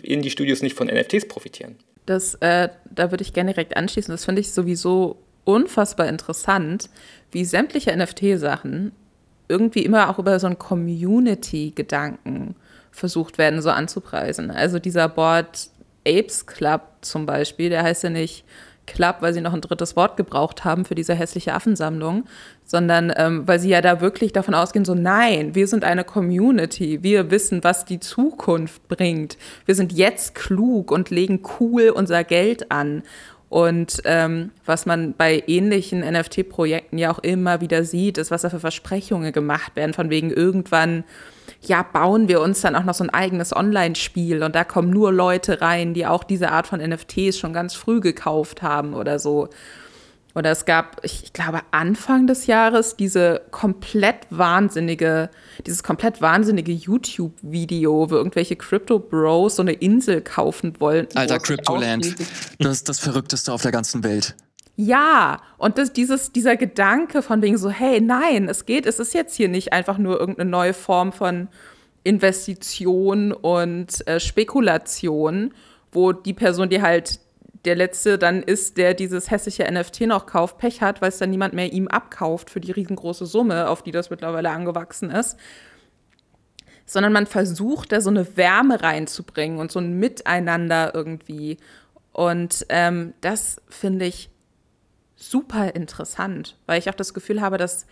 [0.04, 1.78] Indie-Studios nicht von NFTs profitieren?
[2.06, 4.12] Das, äh, da würde ich gerne direkt anschließen.
[4.12, 6.90] Das finde ich sowieso unfassbar interessant,
[7.32, 8.92] wie sämtliche NFT-Sachen
[9.48, 12.56] irgendwie immer auch über so einen Community-Gedanken
[12.92, 14.52] versucht werden, so anzupreisen.
[14.52, 15.70] Also dieser Board
[16.08, 18.44] Apes Club zum Beispiel, der heißt ja nicht
[18.86, 22.26] Club, weil sie noch ein drittes Wort gebraucht haben für diese hässliche Affensammlung,
[22.64, 27.02] sondern ähm, weil sie ja da wirklich davon ausgehen, so nein, wir sind eine Community,
[27.04, 32.72] wir wissen, was die Zukunft bringt, wir sind jetzt klug und legen cool unser Geld
[32.72, 33.04] an
[33.56, 38.50] und ähm, was man bei ähnlichen NFT-Projekten ja auch immer wieder sieht, ist, was da
[38.50, 41.06] für Versprechungen gemacht werden, von wegen irgendwann,
[41.62, 45.14] ja, bauen wir uns dann auch noch so ein eigenes Online-Spiel und da kommen nur
[45.14, 49.48] Leute rein, die auch diese Art von NFTs schon ganz früh gekauft haben oder so.
[50.36, 55.30] Oder es gab, ich glaube, Anfang des Jahres diese komplett wahnsinnige,
[55.66, 61.18] dieses komplett wahnsinnige YouTube-Video, wo irgendwelche Crypto-Bros so eine Insel kaufen wollten.
[61.18, 62.16] Alter, Cryptoland.
[62.60, 64.36] Das ist das Verrückteste auf der ganzen Welt.
[64.76, 69.14] Ja, und das, dieses, dieser Gedanke von wegen so, hey, nein, es geht, es ist
[69.14, 71.48] jetzt hier nicht einfach nur irgendeine neue Form von
[72.04, 75.54] Investition und äh, Spekulation,
[75.94, 77.20] wo die Person, die halt
[77.66, 81.32] der letzte dann ist, der dieses hässliche NFT noch kauft, Pech hat, weil es dann
[81.32, 85.38] niemand mehr ihm abkauft für die riesengroße Summe, auf die das mittlerweile angewachsen ist.
[86.86, 91.58] Sondern man versucht, da so eine Wärme reinzubringen und so ein Miteinander irgendwie.
[92.12, 94.30] Und ähm, das finde ich
[95.16, 97.88] super interessant, weil ich auch das Gefühl habe, dass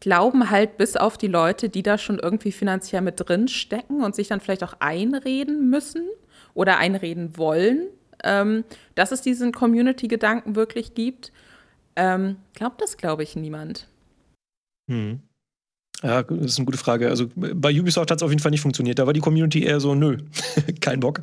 [0.00, 4.14] glauben halt bis auf die Leute, die da schon irgendwie finanziell mit drin stecken und
[4.14, 6.06] sich dann vielleicht auch einreden müssen
[6.54, 7.88] oder einreden wollen,
[8.24, 11.32] ähm, dass es diesen Community-Gedanken wirklich gibt,
[11.96, 13.88] ähm, glaubt das, glaube ich, niemand.
[14.90, 15.20] Hm.
[16.02, 17.08] Ja, das ist eine gute Frage.
[17.08, 18.98] Also bei Ubisoft hat es auf jeden Fall nicht funktioniert.
[18.98, 20.18] Da war die Community eher so, nö,
[20.80, 21.22] kein Bock.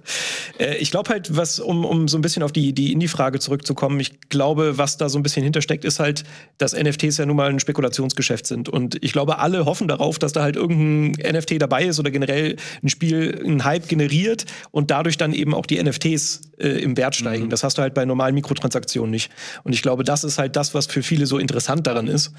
[0.58, 4.00] Äh, ich glaube halt, was, um, um so ein bisschen auf die, die Indie-Frage zurückzukommen,
[4.00, 6.24] ich glaube, was da so ein bisschen hintersteckt, ist halt,
[6.58, 8.68] dass NFTs ja nun mal ein Spekulationsgeschäft sind.
[8.68, 12.56] Und ich glaube, alle hoffen darauf, dass da halt irgendein NFT dabei ist oder generell
[12.82, 17.16] ein Spiel einen Hype generiert und dadurch dann eben auch die NFTs äh, im Wert
[17.16, 17.46] steigen.
[17.46, 17.50] Mhm.
[17.50, 19.32] Das hast du halt bei normalen Mikrotransaktionen nicht.
[19.64, 22.34] Und ich glaube, das ist halt das, was für viele so interessant daran ist,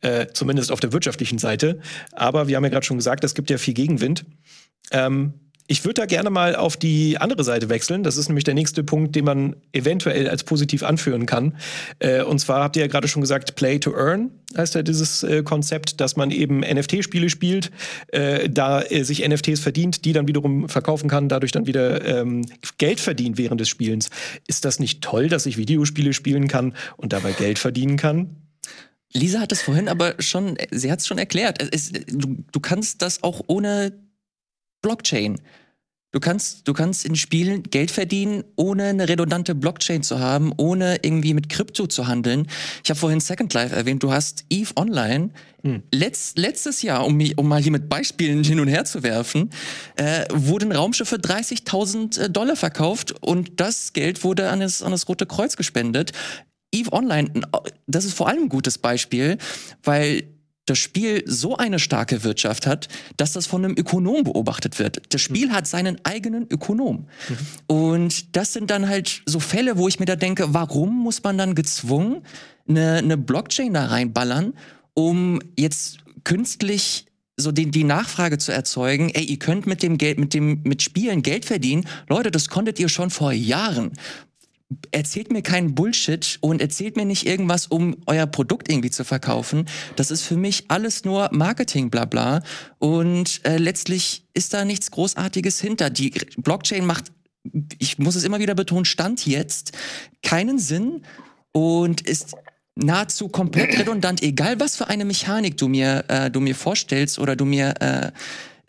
[0.00, 1.80] äh, zumindest auf der wirtschaftlichen Seite
[2.12, 4.24] aber wir haben ja gerade schon gesagt, es gibt ja viel Gegenwind.
[4.90, 5.34] Ähm,
[5.70, 8.02] ich würde da gerne mal auf die andere Seite wechseln.
[8.02, 11.56] Das ist nämlich der nächste Punkt, den man eventuell als positiv anführen kann.
[11.98, 15.22] Äh, und zwar habt ihr ja gerade schon gesagt, Play to Earn heißt ja dieses
[15.22, 17.70] äh, Konzept, dass man eben NFT-Spiele spielt,
[18.08, 22.46] äh, da äh, sich NFTs verdient, die dann wiederum verkaufen kann, dadurch dann wieder ähm,
[22.78, 24.08] Geld verdient während des Spielens.
[24.46, 28.36] Ist das nicht toll, dass ich Videospiele spielen kann und dabei Geld verdienen kann?
[29.12, 31.62] Lisa hat es vorhin aber schon, sie hat es schon erklärt.
[31.72, 33.92] Es, du, du kannst das auch ohne
[34.82, 35.40] Blockchain.
[36.10, 41.00] Du kannst, du kannst in Spielen Geld verdienen, ohne eine redundante Blockchain zu haben, ohne
[41.02, 42.46] irgendwie mit Krypto zu handeln.
[42.82, 45.28] Ich habe vorhin Second Life erwähnt, du hast Eve Online.
[45.62, 45.82] Hm.
[45.92, 49.50] Letz, letztes Jahr, um, um mal hier mit Beispielen hin und her zu werfen,
[49.96, 55.06] äh, wurden Raumschiffe 30.000 äh, Dollar verkauft und das Geld wurde an das, an das
[55.10, 56.12] Rote Kreuz gespendet.
[56.72, 57.30] EVE Online,
[57.86, 59.36] das ist vor allem ein gutes Beispiel,
[59.82, 60.37] weil
[60.68, 65.02] das Spiel so eine starke Wirtschaft hat, dass das von einem Ökonom beobachtet wird.
[65.12, 65.52] Das Spiel mhm.
[65.52, 67.06] hat seinen eigenen Ökonom.
[67.28, 67.36] Mhm.
[67.66, 71.38] Und das sind dann halt so Fälle, wo ich mir da denke, warum muss man
[71.38, 72.22] dann gezwungen
[72.68, 74.54] eine, eine Blockchain da reinballern,
[74.94, 77.06] um jetzt künstlich
[77.38, 80.82] so die, die Nachfrage zu erzeugen, ey, ihr könnt mit dem Geld, mit dem, mit
[80.82, 81.86] Spielen Geld verdienen.
[82.08, 83.92] Leute, das konntet ihr schon vor Jahren
[84.90, 89.66] erzählt mir keinen Bullshit und erzählt mir nicht irgendwas, um euer Produkt irgendwie zu verkaufen.
[89.96, 92.42] Das ist für mich alles nur Marketing, bla bla.
[92.78, 95.90] Und äh, letztlich ist da nichts Großartiges hinter.
[95.90, 97.06] Die Blockchain macht,
[97.78, 99.72] ich muss es immer wieder betonen, Stand jetzt
[100.22, 101.02] keinen Sinn
[101.52, 102.34] und ist
[102.74, 107.34] nahezu komplett redundant, egal was für eine Mechanik du mir, äh, du mir vorstellst oder
[107.36, 108.12] du mir äh,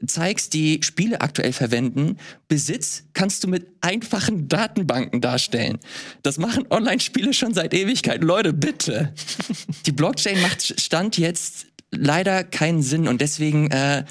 [0.08, 5.80] zeigst, die Spiele aktuell verwenden, Besitz kannst du mit einfachen Datenbanken darstellen.
[6.24, 8.24] Das machen Online-Spiele schon seit Ewigkeit.
[8.24, 9.14] Leute, bitte.
[9.86, 14.06] Die Blockchain macht Stand jetzt leider keinen Sinn und deswegen äh,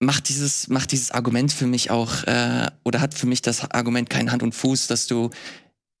[0.00, 4.08] macht dieses macht dieses Argument für mich auch äh, oder hat für mich das Argument
[4.10, 5.30] keinen Hand und Fuß, dass du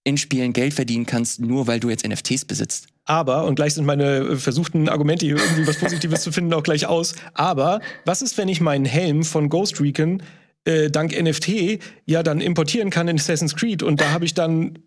[0.04, 2.88] in Spielen Geld verdienen kannst, nur weil du jetzt NFTs besitzt.
[3.08, 6.84] Aber, und gleich sind meine versuchten Argumente hier irgendwie was Positives zu finden auch gleich
[6.84, 10.22] aus, aber was ist, wenn ich meinen Helm von Ghost Recon
[10.66, 14.78] äh, dank NFT ja dann importieren kann in Assassin's Creed und da habe ich dann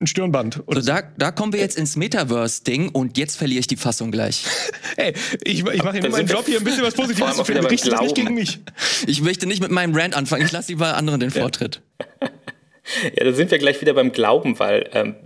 [0.00, 0.62] ein Stirnband.
[0.66, 4.10] Oder so, da, da kommen wir jetzt ins Metaverse-Ding und jetzt verliere ich die Fassung
[4.10, 4.44] gleich.
[4.96, 5.12] Ey,
[5.44, 7.66] ich, ich mache hier nur meinen Job, hier ein bisschen was Positives zu finden.
[7.66, 8.60] Richte nicht gegen mich.
[9.06, 10.46] Ich möchte nicht mit meinem Rant anfangen.
[10.46, 11.82] Ich lasse lieber anderen den Vortritt.
[13.18, 15.16] Ja, da sind wir gleich wieder beim Glauben, weil ähm,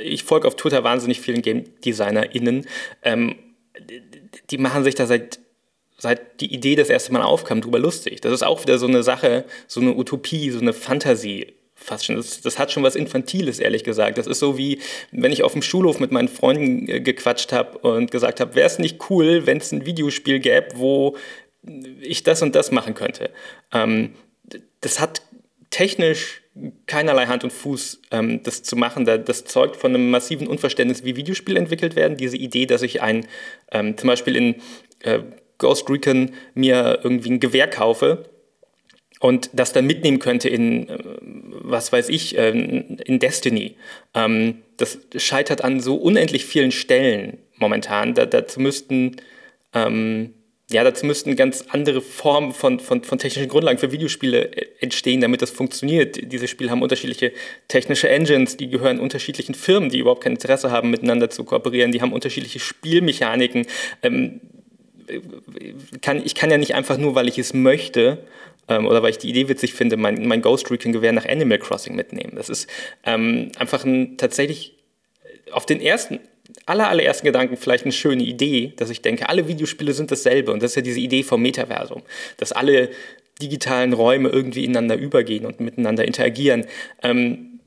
[0.00, 2.66] ich folge auf Twitter wahnsinnig vielen Game DesignerInnen.
[3.02, 3.36] Ähm,
[4.50, 5.40] die machen sich da seit
[5.98, 8.20] seit die Idee das erste Mal aufkam, drüber lustig.
[8.20, 12.16] Das ist auch wieder so eine Sache, so eine Utopie, so eine Fantasie fast schon.
[12.16, 14.18] Das, das, hat schon was Infantiles, ehrlich gesagt.
[14.18, 14.80] Das ist so wie,
[15.12, 18.78] wenn ich auf dem Schulhof mit meinen Freunden gequatscht habe und gesagt habe, wäre es
[18.78, 21.16] nicht cool, wenn es ein Videospiel gäbe, wo
[22.00, 23.30] ich das und das machen könnte.
[23.72, 24.14] Ähm,
[24.80, 25.22] das hat
[25.70, 26.42] technisch
[26.86, 29.04] keinerlei Hand und Fuß, ähm, das zu machen.
[29.04, 32.16] Das zeugt von einem massiven Unverständnis, wie Videospiele entwickelt werden.
[32.16, 33.26] Diese Idee, dass ich ein,
[33.70, 34.54] ähm, zum Beispiel in
[35.00, 35.20] äh,
[35.58, 38.24] Ghost Recon mir irgendwie ein Gewehr kaufe
[39.20, 40.98] und das dann mitnehmen könnte in, äh,
[41.62, 43.76] was weiß ich, äh, in Destiny.
[44.14, 48.14] Ähm, das scheitert an so unendlich vielen Stellen momentan.
[48.14, 49.16] Da, dazu müssten
[49.72, 50.34] ähm,
[50.68, 55.20] ja, dazu müssten ganz andere Formen von, von, von technischen Grundlagen für Videospiele äh, entstehen,
[55.20, 56.32] damit das funktioniert.
[56.32, 57.32] Diese Spiele haben unterschiedliche
[57.68, 61.92] technische Engines, die gehören unterschiedlichen Firmen, die überhaupt kein Interesse haben, miteinander zu kooperieren.
[61.92, 63.66] Die haben unterschiedliche Spielmechaniken.
[64.02, 64.40] Ähm,
[66.02, 68.18] kann, ich kann ja nicht einfach nur, weil ich es möchte,
[68.68, 71.58] ähm, oder weil ich die Idee witzig finde, mein, mein Ghost Recon Gewehr nach Animal
[71.58, 72.32] Crossing mitnehmen.
[72.34, 72.68] Das ist
[73.04, 74.74] ähm, einfach ein tatsächlich
[75.52, 76.18] auf den ersten
[76.66, 80.52] aller, allerersten Gedanken vielleicht eine schöne Idee, dass ich denke, alle Videospiele sind dasselbe.
[80.52, 82.02] Und das ist ja diese Idee vom Metaversum,
[82.36, 82.90] dass alle
[83.40, 86.66] digitalen Räume irgendwie ineinander übergehen und miteinander interagieren.
[87.02, 87.60] Ähm,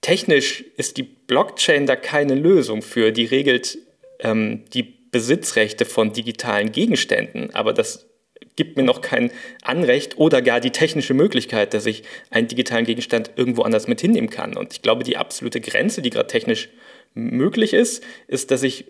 [0.00, 3.10] technisch ist die Blockchain da keine Lösung für.
[3.10, 3.78] Die regelt
[4.20, 8.06] ähm, die Besitzrechte von digitalen Gegenständen, aber das
[8.56, 9.30] gibt mir noch kein
[9.62, 14.30] Anrecht oder gar die technische Möglichkeit, dass ich einen digitalen Gegenstand irgendwo anders mit hinnehmen
[14.30, 14.56] kann.
[14.56, 16.68] Und ich glaube, die absolute Grenze, die gerade technisch
[17.14, 18.86] möglich ist, ist, dass ich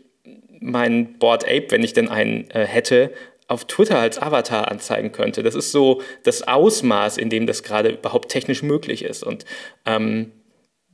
[0.60, 3.12] meinen Board Ape, wenn ich denn einen äh, hätte,
[3.46, 5.42] auf Twitter als Avatar anzeigen könnte.
[5.42, 9.22] Das ist so das Ausmaß, in dem das gerade überhaupt technisch möglich ist.
[9.22, 9.46] Und
[9.86, 10.32] ähm,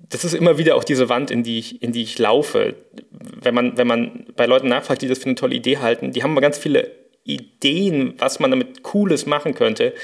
[0.09, 2.77] das ist immer wieder auch diese Wand, in die ich, in die ich laufe.
[3.11, 6.23] Wenn man, wenn man bei Leuten nachfragt, die das für eine tolle Idee halten, die
[6.23, 6.93] haben immer ganz viele
[7.25, 9.95] Ideen, was man damit Cooles machen könnte.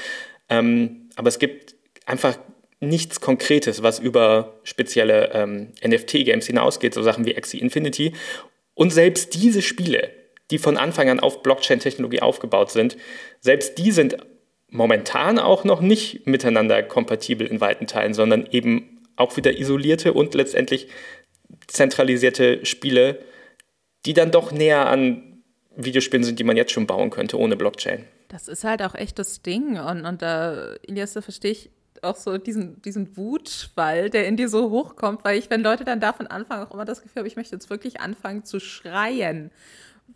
[0.49, 2.37] Ähm, aber es gibt einfach
[2.81, 8.13] nichts Konkretes, was über spezielle ähm, NFT-Games hinausgeht, so Sachen wie Axie Infinity.
[8.73, 10.09] Und selbst diese Spiele,
[10.49, 12.97] die von Anfang an auf Blockchain-Technologie aufgebaut sind,
[13.39, 14.17] selbst die sind
[14.69, 20.33] momentan auch noch nicht miteinander kompatibel in weiten Teilen, sondern eben auch wieder isolierte und
[20.33, 20.87] letztendlich
[21.67, 23.19] zentralisierte Spiele,
[24.05, 25.43] die dann doch näher an
[25.75, 28.05] Videospielen sind, die man jetzt schon bauen könnte ohne Blockchain.
[28.29, 29.77] Das ist halt auch echt das Ding.
[29.77, 31.69] Und, und da, Ilias, da verstehe ich
[32.01, 35.99] auch so diesen, diesen Wutschwall, der in dir so hochkommt, weil ich, wenn Leute dann
[35.99, 39.51] davon anfangen, auch immer das Gefühl habe, ich möchte jetzt wirklich anfangen zu schreien.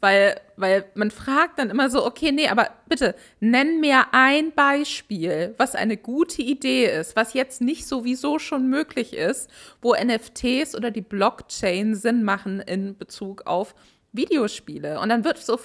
[0.02, 5.56] Weil, weil man fragt dann immer so, okay, nee, aber bitte nenn mir ein Beispiel,
[5.58, 9.50] was eine gute Idee ist, was jetzt nicht sowieso schon möglich ist,
[9.82, 13.74] wo NFTs oder die Blockchain Sinn machen in Bezug auf
[14.16, 15.00] Videospiele.
[15.00, 15.60] Und dann wird so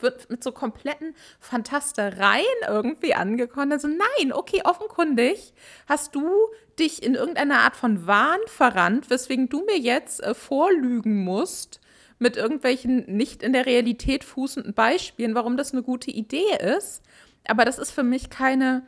[0.00, 3.72] wird mit so kompletten Fantastereien irgendwie angekommen.
[3.72, 5.52] Also nein, okay, offenkundig
[5.86, 6.30] hast du
[6.78, 11.80] dich in irgendeiner Art von Wahn verrannt, weswegen du mir jetzt äh, vorlügen musst
[12.18, 17.02] mit irgendwelchen nicht in der Realität fußenden Beispielen, warum das eine gute Idee ist.
[17.46, 18.86] Aber das ist für mich keine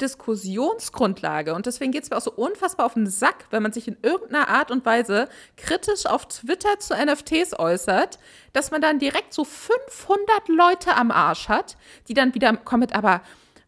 [0.00, 1.54] Diskussionsgrundlage.
[1.54, 3.96] Und deswegen geht es mir auch so unfassbar auf den Sack, wenn man sich in
[4.02, 8.18] irgendeiner Art und Weise kritisch auf Twitter zu NFTs äußert,
[8.52, 11.76] dass man dann direkt so 500 Leute am Arsch hat,
[12.08, 13.22] die dann wieder kommen mit, aber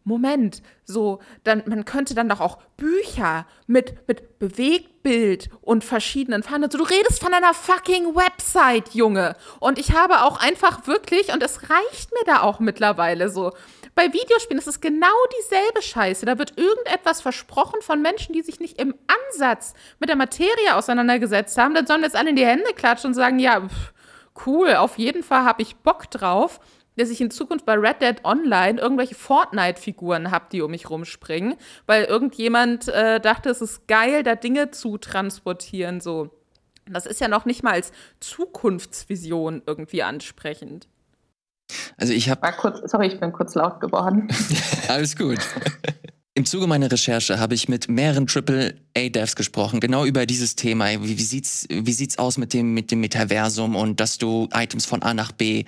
[0.05, 6.65] Moment, so, dann, man könnte dann doch auch Bücher mit, mit Bewegtbild und verschiedenen Farben.
[6.65, 9.37] Also, du redest von einer fucking Website, Junge.
[9.61, 13.53] Und ich habe auch einfach wirklich, und es reicht mir da auch mittlerweile so,
[13.95, 15.07] bei Videospielen ist es genau
[15.41, 16.27] dieselbe Scheiße.
[16.27, 21.59] Da wird irgendetwas versprochen von Menschen, die sich nicht im Ansatz mit der Materie auseinandergesetzt
[21.59, 21.75] haben.
[21.75, 23.93] Dann sollen jetzt alle in die Hände klatschen und sagen, ja, pff,
[24.47, 26.61] cool, auf jeden Fall habe ich Bock drauf
[26.97, 31.55] dass ich in Zukunft bei Red Dead Online irgendwelche Fortnite-Figuren habe, die um mich rumspringen,
[31.87, 36.01] weil irgendjemand äh, dachte, es ist geil, da Dinge zu transportieren.
[36.01, 36.31] So.
[36.87, 40.89] Das ist ja noch nicht mal als Zukunftsvision irgendwie ansprechend.
[41.97, 42.41] Also ich habe.
[42.87, 44.29] Sorry, ich bin kurz laut geworden.
[44.89, 45.39] Alles gut.
[46.35, 50.89] Im Zuge meiner Recherche habe ich mit mehreren AAA-Devs gesprochen, genau über dieses Thema.
[51.03, 54.87] Wie, wie, sieht's, wie sieht's aus mit dem, mit dem Metaversum und dass du Items
[54.87, 55.65] von A nach B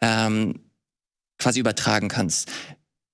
[0.00, 0.60] ähm,
[1.38, 2.50] quasi übertragen kannst.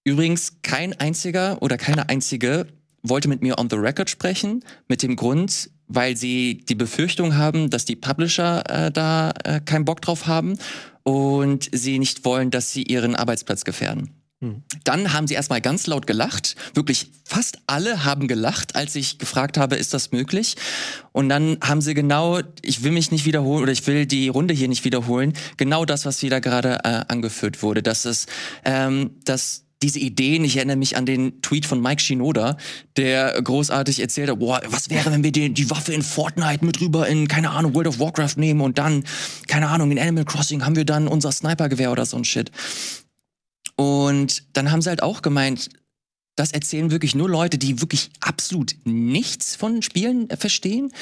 [0.04, 2.68] Übrigens, kein einziger oder keine einzige
[3.02, 7.68] wollte mit mir on the record sprechen, mit dem Grund, weil sie die Befürchtung haben,
[7.68, 10.58] dass die Publisher äh, da äh, keinen Bock drauf haben
[11.04, 14.10] und sie nicht wollen, dass sie ihren Arbeitsplatz gefährden.
[14.40, 14.62] Hm.
[14.82, 16.56] Dann haben sie erstmal ganz laut gelacht.
[16.74, 20.56] Wirklich fast alle haben gelacht, als ich gefragt habe, ist das möglich?
[21.12, 24.52] Und dann haben sie genau, ich will mich nicht wiederholen oder ich will die Runde
[24.52, 28.26] hier nicht wiederholen, genau das, was wieder gerade äh, angeführt wurde, dass es,
[28.64, 32.56] ähm, dass diese Ideen, ich erinnere mich an den Tweet von Mike Shinoda,
[32.96, 36.80] der großartig erzählt hat, boah, was wäre, wenn wir die, die Waffe in Fortnite mit
[36.80, 39.04] rüber in, keine Ahnung, World of Warcraft nehmen und dann,
[39.46, 42.50] keine Ahnung, in Animal Crossing haben wir dann unser Snipergewehr oder so ein Shit.
[43.76, 45.68] Und dann haben sie halt auch gemeint,
[46.36, 50.92] das erzählen wirklich nur Leute, die wirklich absolut nichts von Spielen äh, verstehen,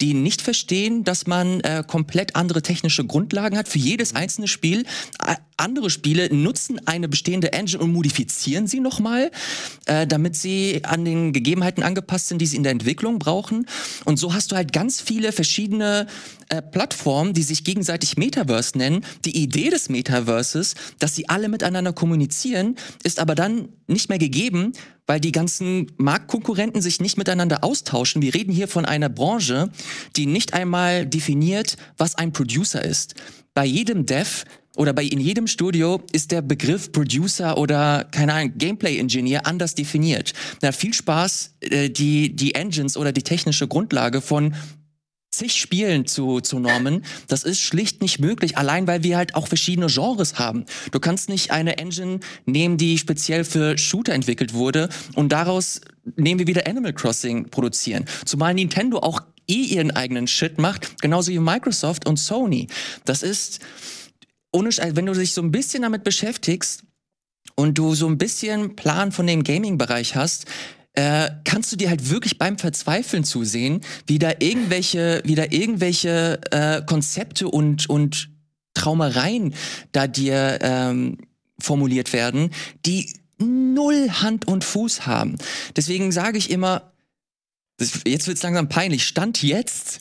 [0.00, 4.84] die nicht verstehen, dass man äh, komplett andere technische Grundlagen hat für jedes einzelne Spiel.
[5.26, 9.30] Äh, andere Spiele nutzen eine bestehende Engine und modifizieren sie nochmal,
[9.86, 13.66] äh, damit sie an den Gegebenheiten angepasst sind, die sie in der Entwicklung brauchen.
[14.04, 16.06] Und so hast du halt ganz viele verschiedene
[16.52, 19.06] äh, Plattformen, die sich gegenseitig Metaverse nennen.
[19.24, 24.72] Die Idee des Metaverses, dass sie alle miteinander kommunizieren, ist aber dann nicht mehr gegeben,
[25.06, 28.20] weil die ganzen Marktkonkurrenten sich nicht miteinander austauschen.
[28.20, 29.70] Wir reden hier von einer Branche,
[30.16, 33.14] die nicht einmal definiert, was ein Producer ist.
[33.54, 34.44] Bei jedem Dev
[34.76, 39.74] oder bei in jedem Studio ist der Begriff Producer oder keine Ahnung Gameplay Engineer anders
[39.74, 40.34] definiert.
[40.60, 44.54] Na viel Spaß, äh, die die Engines oder die technische Grundlage von
[45.32, 47.04] zig Spielen zu, zu normen.
[47.26, 50.66] Das ist schlicht nicht möglich, allein weil wir halt auch verschiedene Genres haben.
[50.92, 55.80] Du kannst nicht eine Engine nehmen, die speziell für Shooter entwickelt wurde und daraus
[56.16, 58.04] nehmen wir wieder Animal Crossing produzieren.
[58.24, 62.68] Zumal Nintendo auch eh ihren eigenen Shit macht, genauso wie Microsoft und Sony.
[63.04, 63.60] Das ist,
[64.52, 66.84] ohne, wenn du dich so ein bisschen damit beschäftigst
[67.54, 70.46] und du so ein bisschen Plan von dem Gaming-Bereich hast,
[70.94, 76.40] äh, kannst du dir halt wirklich beim Verzweifeln zusehen, wie da irgendwelche, wie da irgendwelche
[76.50, 78.30] äh, Konzepte und, und
[78.74, 79.54] Traumereien
[79.92, 81.18] da dir ähm,
[81.58, 82.50] formuliert werden,
[82.84, 85.36] die null Hand und Fuß haben.
[85.76, 86.92] Deswegen sage ich immer,
[87.78, 90.00] das, jetzt wird es langsam peinlich, Stand jetzt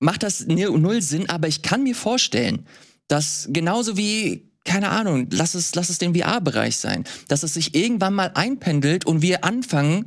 [0.00, 2.66] macht das null Sinn, aber ich kann mir vorstellen,
[3.08, 7.74] dass genauso wie keine Ahnung, lass es, lass es den VR-Bereich sein, dass es sich
[7.74, 10.06] irgendwann mal einpendelt und wir anfangen,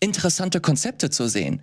[0.00, 1.60] interessante Konzepte zu sehen.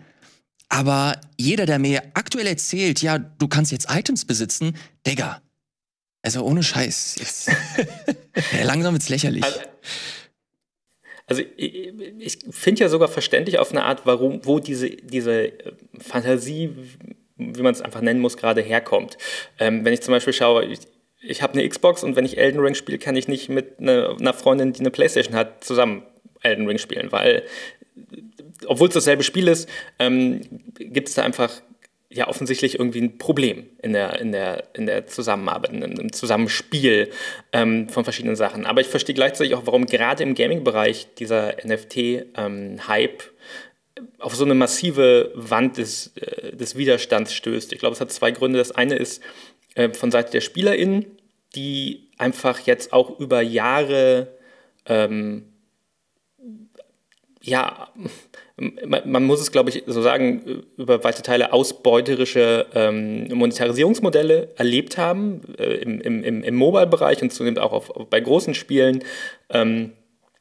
[0.70, 4.78] Aber jeder, der mir aktuell erzählt, ja, du kannst jetzt Items besitzen,
[5.08, 5.42] Digga.
[6.22, 7.16] Also ohne Scheiß.
[7.18, 7.48] Jetzt,
[8.54, 9.44] ja, langsam wird's lächerlich.
[9.44, 9.60] Also,
[11.26, 15.54] also ich, ich finde ja sogar verständlich auf eine Art, warum, wo diese, diese
[16.00, 16.76] Fantasie,
[17.38, 19.18] wie man es einfach nennen muss, gerade herkommt.
[19.58, 20.80] Ähm, wenn ich zum Beispiel schaue, ich,
[21.28, 24.16] ich habe eine Xbox und wenn ich Elden Ring spiele, kann ich nicht mit eine,
[24.20, 26.04] einer Freundin, die eine Playstation hat, zusammen
[26.42, 27.44] Elden Ring spielen, weil
[28.68, 30.42] obwohl es dasselbe Spiel ist, ähm,
[30.78, 31.62] gibt es da einfach
[32.10, 37.10] ja offensichtlich irgendwie ein Problem in der, in der, in der Zusammenarbeit, in, im Zusammenspiel
[37.52, 38.66] ähm, von verschiedenen Sachen.
[38.66, 42.80] Aber ich verstehe gleichzeitig auch, warum gerade im Gaming-Bereich dieser NFT-Hype ähm,
[44.20, 47.74] auf so eine massive Wand des, äh, des Widerstands stößt.
[47.74, 48.60] Ich glaube, es hat zwei Gründe.
[48.60, 49.22] Das eine ist
[49.76, 51.06] äh, von Seite der SpielerInnen,
[51.56, 54.28] die einfach jetzt auch über Jahre
[54.86, 55.46] ähm,
[57.46, 57.90] ja,
[58.58, 65.42] man, muss es, glaube ich, so sagen, über weite Teile ausbeuterische ähm, Monetarisierungsmodelle erlebt haben,
[65.60, 69.04] äh, im, im, im Mobile-Bereich und zunehmend auch auf, bei großen Spielen,
[69.50, 69.92] ähm,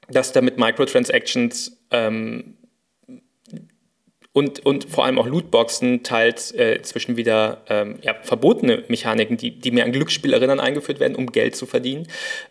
[0.08, 2.56] dass da mit Microtransactions ähm,
[4.34, 9.52] und, und vor allem auch Lootboxen teils äh, zwischen wieder ähm, ja, verbotene Mechaniken, die,
[9.52, 12.08] die mir an Glücksspiel erinnern, eingeführt werden, um Geld zu verdienen.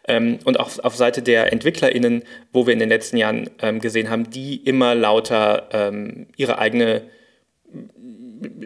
[0.07, 4.09] Ähm, und auch auf Seite der EntwicklerInnen, wo wir in den letzten Jahren ähm, gesehen
[4.09, 7.01] haben, die immer lauter ähm, ihre eigene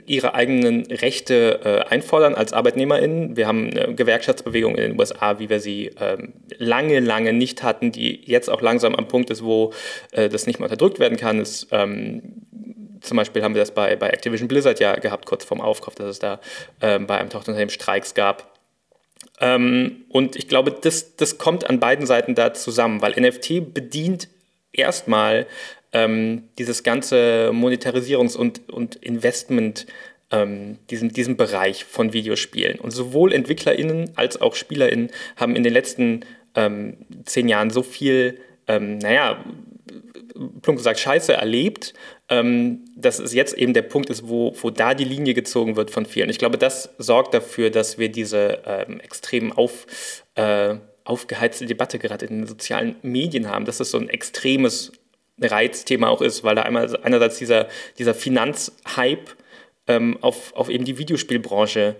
[0.06, 3.38] ihre eigenen Rechte äh, einfordern als ArbeitnehmerInnen.
[3.38, 7.92] Wir haben eine Gewerkschaftsbewegung in den USA, wie wir sie ähm, lange, lange nicht hatten,
[7.92, 9.74] die jetzt auch langsam am Punkt ist, wo
[10.12, 11.40] äh, das nicht mehr unterdrückt werden kann.
[11.40, 12.37] Es, ähm,
[13.08, 16.08] zum Beispiel haben wir das bei, bei Activision Blizzard ja gehabt, kurz vorm Aufkauf, dass
[16.08, 16.40] es da
[16.82, 18.58] ähm, bei einem Tochterunternehmen Streiks gab.
[19.40, 24.28] Ähm, und ich glaube, das, das kommt an beiden Seiten da zusammen, weil NFT bedient
[24.72, 25.48] erstmal
[25.94, 29.86] ähm, dieses ganze Monetarisierungs- und, und Investment,
[30.32, 32.80] ähm, diesen, diesen Bereich von Videospielen.
[32.80, 38.40] Und sowohl EntwicklerInnen als auch SpielerInnen haben in den letzten ähm, zehn Jahren so viel,
[38.68, 39.44] ähm, naja,
[40.62, 41.94] plump gesagt, Scheiße erlebt,
[42.30, 45.92] ähm, dass es jetzt eben der Punkt ist, wo, wo da die Linie gezogen wird
[45.92, 46.30] von vielen.
[46.30, 49.88] Ich glaube, das sorgt dafür, dass wir diese ähm, extrem auf,
[50.36, 50.76] äh,
[51.06, 54.92] aufgeheizte Debatte gerade in den sozialen Medien haben, dass es so ein extremes
[55.40, 57.68] Reizthema auch ist, weil da einmal einerseits dieser,
[57.98, 59.32] dieser Finanzhype
[59.88, 61.96] ähm, auf, auf eben die Videospielbranche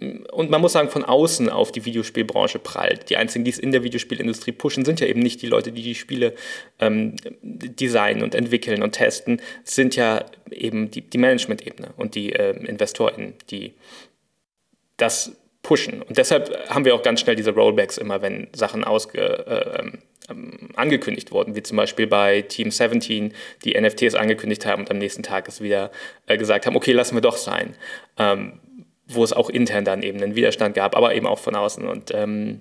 [0.00, 3.10] und man muss sagen, von außen auf die Videospielbranche prallt.
[3.10, 5.82] Die einzigen, die es in der Videospielindustrie pushen, sind ja eben nicht die Leute, die
[5.82, 6.34] die Spiele
[6.78, 12.50] ähm, designen und entwickeln und testen, sind ja eben die, die Management-Ebene und die äh,
[12.50, 13.74] InvestorInnen, die
[14.96, 15.32] das
[15.62, 16.02] pushen.
[16.02, 19.98] Und deshalb haben wir auch ganz schnell diese Rollbacks immer, wenn Sachen ausge, äh, ähm,
[20.30, 23.32] ähm, angekündigt wurden, wie zum Beispiel bei Team 17,
[23.64, 25.90] die NFTs angekündigt haben und am nächsten Tag es wieder
[26.26, 27.74] äh, gesagt haben, okay, lassen wir doch sein.
[28.16, 28.60] Ähm,
[29.08, 31.88] wo es auch intern dann eben einen Widerstand gab, aber eben auch von außen.
[31.88, 32.60] Und ähm,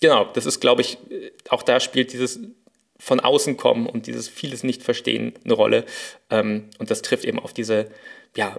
[0.00, 0.98] genau, das ist, glaube ich,
[1.48, 2.40] auch da spielt dieses
[2.98, 5.84] von außen kommen und dieses vieles nicht verstehen eine Rolle.
[6.28, 7.88] Ähm, und das trifft eben auf diese
[8.36, 8.56] ja,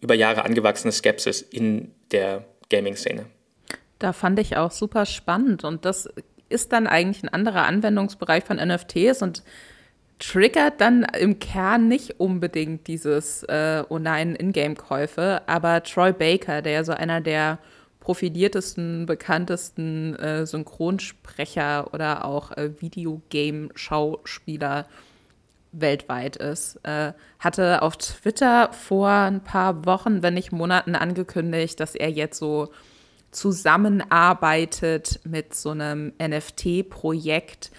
[0.00, 3.26] über Jahre angewachsene Skepsis in der Gaming-Szene.
[3.98, 6.08] Da fand ich auch super spannend und das
[6.48, 9.42] ist dann eigentlich ein anderer Anwendungsbereich von NFTs und
[10.20, 16.72] triggert dann im Kern nicht unbedingt dieses äh, oh nein, Ingame-Käufe, aber Troy Baker, der
[16.72, 17.58] ja so einer der
[17.98, 24.86] profiliertesten, bekanntesten äh, Synchronsprecher oder auch äh, Videogame-Schauspieler
[25.72, 31.94] weltweit ist, äh, hatte auf Twitter vor ein paar Wochen, wenn nicht Monaten angekündigt, dass
[31.94, 32.70] er jetzt so
[33.30, 37.70] zusammenarbeitet mit so einem NFT-Projekt,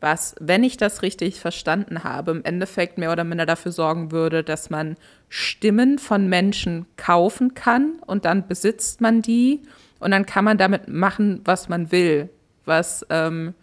[0.00, 4.42] was, wenn ich das richtig verstanden habe, im Endeffekt mehr oder minder dafür sorgen würde,
[4.42, 4.96] dass man
[5.28, 9.62] Stimmen von Menschen kaufen kann und dann besitzt man die
[9.98, 12.30] und dann kann man damit machen, was man will.
[12.64, 13.54] Was ähm,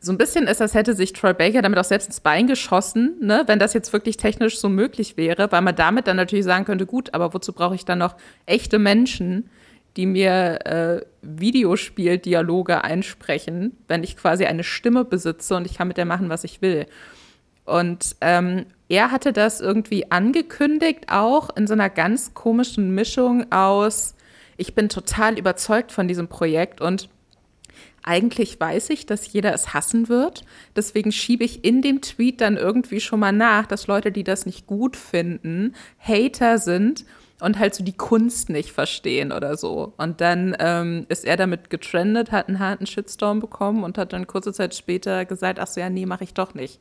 [0.00, 3.16] so ein bisschen ist, als hätte sich Troy Baker damit auch selbst ins Bein geschossen,
[3.20, 3.44] ne?
[3.46, 6.86] wenn das jetzt wirklich technisch so möglich wäre, weil man damit dann natürlich sagen könnte,
[6.86, 8.16] gut, aber wozu brauche ich dann noch
[8.46, 9.50] echte Menschen,
[9.96, 15.96] die mir äh, Videospieldialoge einsprechen, wenn ich quasi eine Stimme besitze und ich kann mit
[15.96, 16.86] der machen, was ich will.
[17.64, 24.14] Und ähm, er hatte das irgendwie angekündigt, auch in so einer ganz komischen Mischung aus,
[24.56, 27.08] ich bin total überzeugt von diesem Projekt und
[28.02, 30.44] eigentlich weiß ich, dass jeder es hassen wird.
[30.74, 34.46] Deswegen schiebe ich in dem Tweet dann irgendwie schon mal nach, dass Leute, die das
[34.46, 37.04] nicht gut finden, Hater sind
[37.40, 39.92] und halt so die Kunst nicht verstehen oder so.
[39.96, 44.26] Und dann ähm, ist er damit getrendet, hat einen harten Shitstorm bekommen und hat dann
[44.26, 46.80] kurze Zeit später gesagt, ach so, ja, nee, mache ich doch nicht.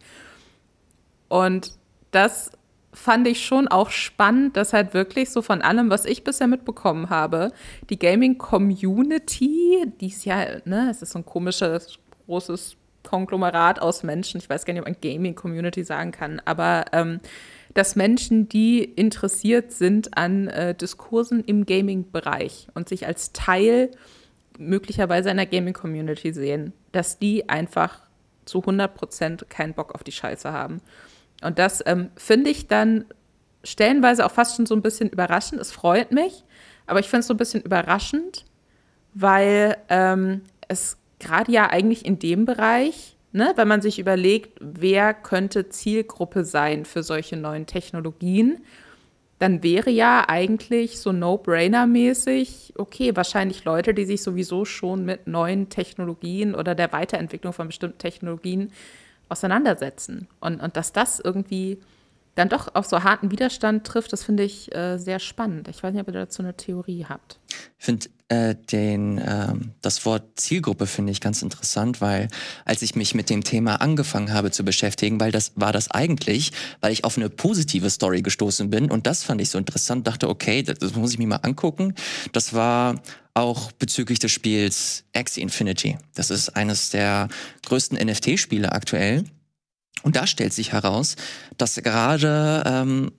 [1.30, 1.74] Und
[2.12, 2.52] das
[2.94, 7.10] fand ich schon auch spannend, dass halt wirklich so von allem, was ich bisher mitbekommen
[7.10, 7.52] habe,
[7.90, 14.40] die Gaming-Community, die ist ja, ne, es ist so ein komisches, großes Konglomerat aus Menschen,
[14.40, 17.20] ich weiß gar nicht, ob man Gaming-Community sagen kann, aber ähm,
[17.78, 23.92] dass Menschen, die interessiert sind an äh, Diskursen im Gaming-Bereich und sich als Teil
[24.58, 28.00] möglicherweise einer Gaming-Community sehen, dass die einfach
[28.46, 30.82] zu 100 Prozent keinen Bock auf die Scheiße haben.
[31.44, 33.06] Und das ähm, finde ich dann
[33.64, 35.62] stellenweise auch fast schon so ein bisschen überraschend.
[35.62, 36.46] Es freut mich,
[36.88, 38.46] aber ich finde es so ein bisschen überraschend,
[39.14, 45.14] weil ähm, es gerade ja eigentlich in dem Bereich ne, wenn man sich überlegt, wer
[45.14, 48.60] könnte Zielgruppe sein für solche neuen Technologien,
[49.40, 55.70] dann wäre ja eigentlich so No-Brainer-mäßig, okay, wahrscheinlich Leute, die sich sowieso schon mit neuen
[55.70, 58.72] Technologien oder der Weiterentwicklung von bestimmten Technologien
[59.30, 60.28] auseinandersetzen.
[60.40, 61.80] Und, und dass das irgendwie
[62.34, 65.68] dann doch auf so harten Widerstand trifft, das finde ich äh, sehr spannend.
[65.68, 67.40] Ich weiß nicht, ob ihr dazu eine Theorie habt.
[67.80, 72.28] Ich finde äh, den, äh, das Wort Zielgruppe finde ich ganz interessant, weil
[72.66, 76.52] als ich mich mit dem Thema angefangen habe zu beschäftigen, weil das war das eigentlich,
[76.82, 80.28] weil ich auf eine positive Story gestoßen bin und das fand ich so interessant, dachte,
[80.28, 81.94] okay, das, das muss ich mir mal angucken.
[82.34, 83.02] Das war
[83.34, 85.98] auch bezüglich des Spiels Axie Infinity.
[86.16, 87.30] Das ist eines der
[87.66, 89.24] größten NFT-Spiele aktuell.
[90.04, 91.16] Und da stellt sich heraus,
[91.58, 93.12] dass gerade ähm,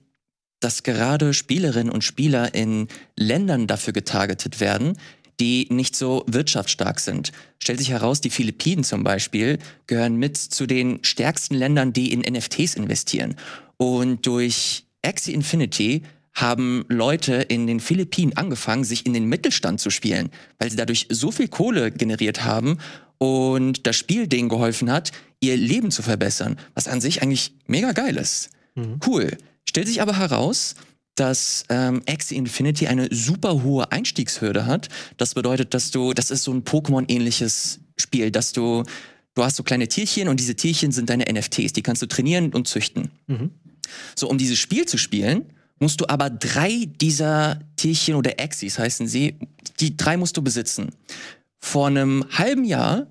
[0.59, 4.97] dass gerade Spielerinnen und Spieler in Ländern dafür getargetet werden,
[5.39, 7.31] die nicht so wirtschaftsstark sind.
[7.59, 9.57] Stellt sich heraus, die Philippinen zum Beispiel
[9.87, 13.35] gehören mit zu den stärksten Ländern, die in NFTs investieren.
[13.77, 16.03] Und durch Axie Infinity
[16.33, 21.07] haben Leute in den Philippinen angefangen, sich in den Mittelstand zu spielen, weil sie dadurch
[21.09, 22.77] so viel Kohle generiert haben
[23.17, 27.91] und das Spiel denen geholfen hat, ihr Leben zu verbessern, was an sich eigentlich mega
[27.91, 28.49] geil ist.
[28.75, 28.99] Mhm.
[29.05, 29.37] Cool.
[29.69, 30.73] Stellt sich aber heraus,
[31.13, 34.89] dass ähm, Axie Infinity eine super hohe Einstiegshürde hat.
[35.17, 38.83] Das bedeutet, dass du, das ist so ein Pokémon-ähnliches Spiel, dass du,
[39.35, 42.51] du hast so kleine Tierchen und diese Tierchen sind deine NFTs, die kannst du trainieren
[42.51, 43.11] und züchten.
[43.27, 43.51] Mhm.
[44.15, 45.45] So, um dieses Spiel zu spielen,
[45.77, 49.37] musst du aber drei dieser Tierchen oder Axies heißen sie,
[49.79, 50.89] die drei musst du besitzen.
[51.59, 53.05] Vor einem halben Jahr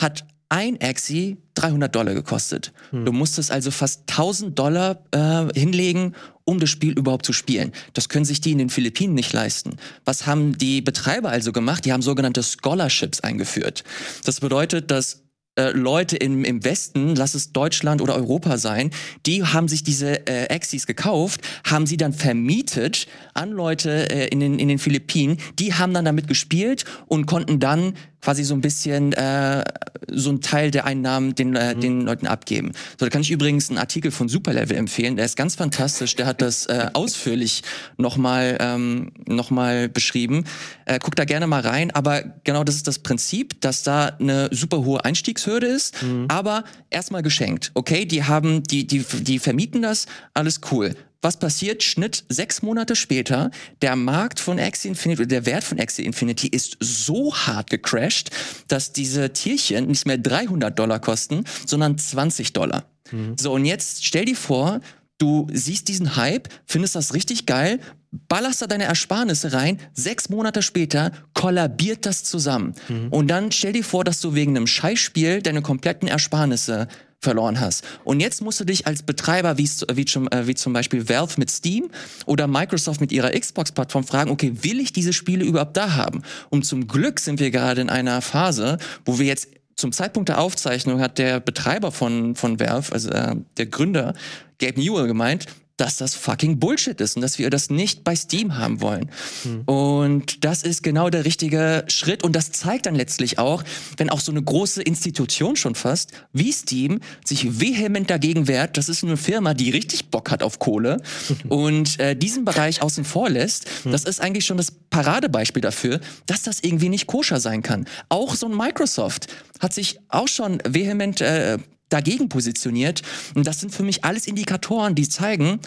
[0.00, 0.24] hat
[0.54, 2.72] ein Axie 300 Dollar gekostet.
[2.90, 3.04] Hm.
[3.04, 7.72] Du musstest also fast 1000 Dollar äh, hinlegen, um das Spiel überhaupt zu spielen.
[7.92, 9.78] Das können sich die in den Philippinen nicht leisten.
[10.04, 11.84] Was haben die Betreiber also gemacht?
[11.84, 13.82] Die haben sogenannte Scholarships eingeführt.
[14.24, 15.24] Das bedeutet, dass
[15.56, 18.90] äh, Leute im, im Westen, lass es Deutschland oder Europa sein,
[19.26, 24.40] die haben sich diese äh, Axis gekauft, haben sie dann vermietet an Leute äh, in,
[24.40, 27.94] den, in den Philippinen, die haben dann damit gespielt und konnten dann
[28.24, 29.62] quasi so ein bisschen äh,
[30.10, 31.80] so ein Teil der Einnahmen den, äh, mhm.
[31.80, 32.72] den Leuten abgeben.
[32.98, 36.24] So, da kann ich übrigens einen Artikel von Superlevel empfehlen, der ist ganz fantastisch, der
[36.24, 37.62] hat das äh, ausführlich
[37.98, 39.50] nochmal ähm, noch
[39.92, 40.44] beschrieben.
[40.86, 44.48] Äh, guck da gerne mal rein, aber genau das ist das Prinzip, dass da eine
[44.52, 46.24] super hohe Einstiegshürde ist, mhm.
[46.28, 47.72] aber erstmal geschenkt.
[47.74, 50.96] Okay, die haben, die, die, die vermieten das, alles cool.
[51.24, 51.82] Was passiert?
[51.82, 53.50] Schnitt sechs Monate später.
[53.80, 58.30] Der Markt von Axie Infinity, der Wert von Axie Infinity ist so hart gecrashed,
[58.68, 62.84] dass diese Tierchen nicht mehr 300 Dollar kosten, sondern 20 Dollar.
[63.10, 63.36] Mhm.
[63.40, 64.82] So, und jetzt stell dir vor,
[65.16, 67.80] du siehst diesen Hype, findest das richtig geil,
[68.28, 72.74] ballerst da deine Ersparnisse rein, sechs Monate später kollabiert das zusammen.
[72.90, 73.08] Mhm.
[73.08, 76.86] Und dann stell dir vor, dass du wegen einem Scheißspiel deine kompletten Ersparnisse
[77.24, 77.84] verloren hast.
[78.04, 81.34] Und jetzt musst du dich als Betreiber wie, wie, zum, äh, wie zum Beispiel Valve
[81.38, 81.90] mit Steam
[82.26, 86.22] oder Microsoft mit ihrer Xbox-Plattform fragen, okay, will ich diese Spiele überhaupt da haben?
[86.50, 90.40] Und zum Glück sind wir gerade in einer Phase, wo wir jetzt zum Zeitpunkt der
[90.40, 94.14] Aufzeichnung hat der Betreiber von, von Valve, also äh, der Gründer,
[94.60, 95.46] Gabe Newell gemeint,
[95.76, 99.10] dass das fucking Bullshit ist und dass wir das nicht bei Steam haben wollen.
[99.42, 99.62] Hm.
[99.62, 103.64] Und das ist genau der richtige Schritt und das zeigt dann letztlich auch,
[103.96, 108.88] wenn auch so eine große Institution schon fast wie Steam sich vehement dagegen wehrt, das
[108.88, 111.02] ist eine Firma, die richtig Bock hat auf Kohle
[111.48, 113.92] und äh, diesen Bereich außen vor lässt, hm.
[113.92, 117.86] das ist eigentlich schon das Paradebeispiel dafür, dass das irgendwie nicht koscher sein kann.
[118.08, 119.26] Auch so ein Microsoft
[119.58, 121.58] hat sich auch schon vehement äh,
[121.88, 123.02] dagegen positioniert.
[123.34, 125.60] Und das sind für mich alles Indikatoren, die zeigen,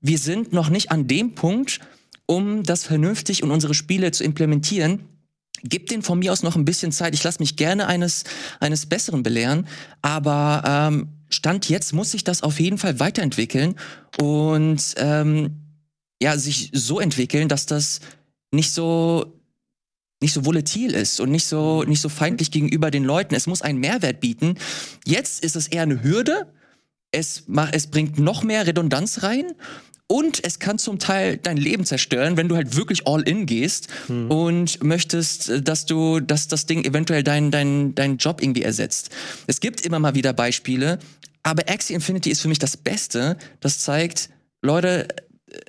[0.00, 1.80] wir sind noch nicht an dem Punkt,
[2.26, 5.00] um das vernünftig in unsere Spiele zu implementieren.
[5.64, 7.14] Gib den von mir aus noch ein bisschen Zeit.
[7.14, 8.24] Ich lasse mich gerne eines,
[8.60, 9.66] eines Besseren belehren.
[10.02, 13.74] Aber ähm, Stand jetzt muss sich das auf jeden Fall weiterentwickeln
[14.20, 15.56] und ähm,
[16.22, 18.00] ja, sich so entwickeln, dass das
[18.50, 19.37] nicht so
[20.20, 23.34] nicht so volatil ist und nicht so, nicht so feindlich gegenüber den Leuten.
[23.34, 24.56] Es muss einen Mehrwert bieten.
[25.04, 26.52] Jetzt ist es eher eine Hürde.
[27.10, 29.54] Es, macht, es bringt noch mehr Redundanz rein.
[30.10, 33.88] Und es kann zum Teil dein Leben zerstören, wenn du halt wirklich all in gehst
[34.06, 34.30] hm.
[34.30, 39.10] und möchtest, dass du, dass das Ding eventuell deinen dein, dein Job irgendwie ersetzt.
[39.46, 40.98] Es gibt immer mal wieder Beispiele,
[41.42, 43.36] aber Axie Infinity ist für mich das Beste.
[43.60, 44.30] Das zeigt,
[44.62, 45.08] Leute,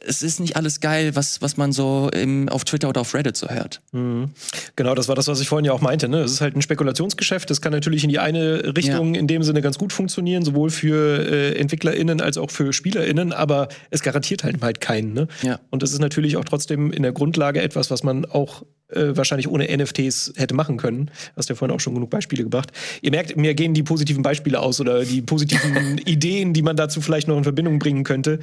[0.05, 3.37] es ist nicht alles geil, was, was man so im, auf Twitter oder auf Reddit
[3.37, 3.81] so hört.
[3.91, 4.31] Mhm.
[4.75, 6.09] Genau, das war das, was ich vorhin ja auch meinte.
[6.09, 6.19] Ne?
[6.19, 7.49] Es ist halt ein Spekulationsgeschäft.
[7.49, 9.19] Das kann natürlich in die eine Richtung ja.
[9.19, 13.69] in dem Sinne ganz gut funktionieren, sowohl für äh, EntwicklerInnen als auch für SpielerInnen, aber
[13.89, 15.13] es garantiert halt halt keinen.
[15.13, 15.27] Ne?
[15.41, 15.59] Ja.
[15.69, 19.47] Und es ist natürlich auch trotzdem in der Grundlage etwas, was man auch äh, wahrscheinlich
[19.47, 21.11] ohne NFTs hätte machen können.
[21.35, 22.71] Hast ja vorhin auch schon genug Beispiele gebracht.
[23.01, 27.01] Ihr merkt, mir gehen die positiven Beispiele aus oder die positiven Ideen, die man dazu
[27.01, 28.39] vielleicht noch in Verbindung bringen könnte.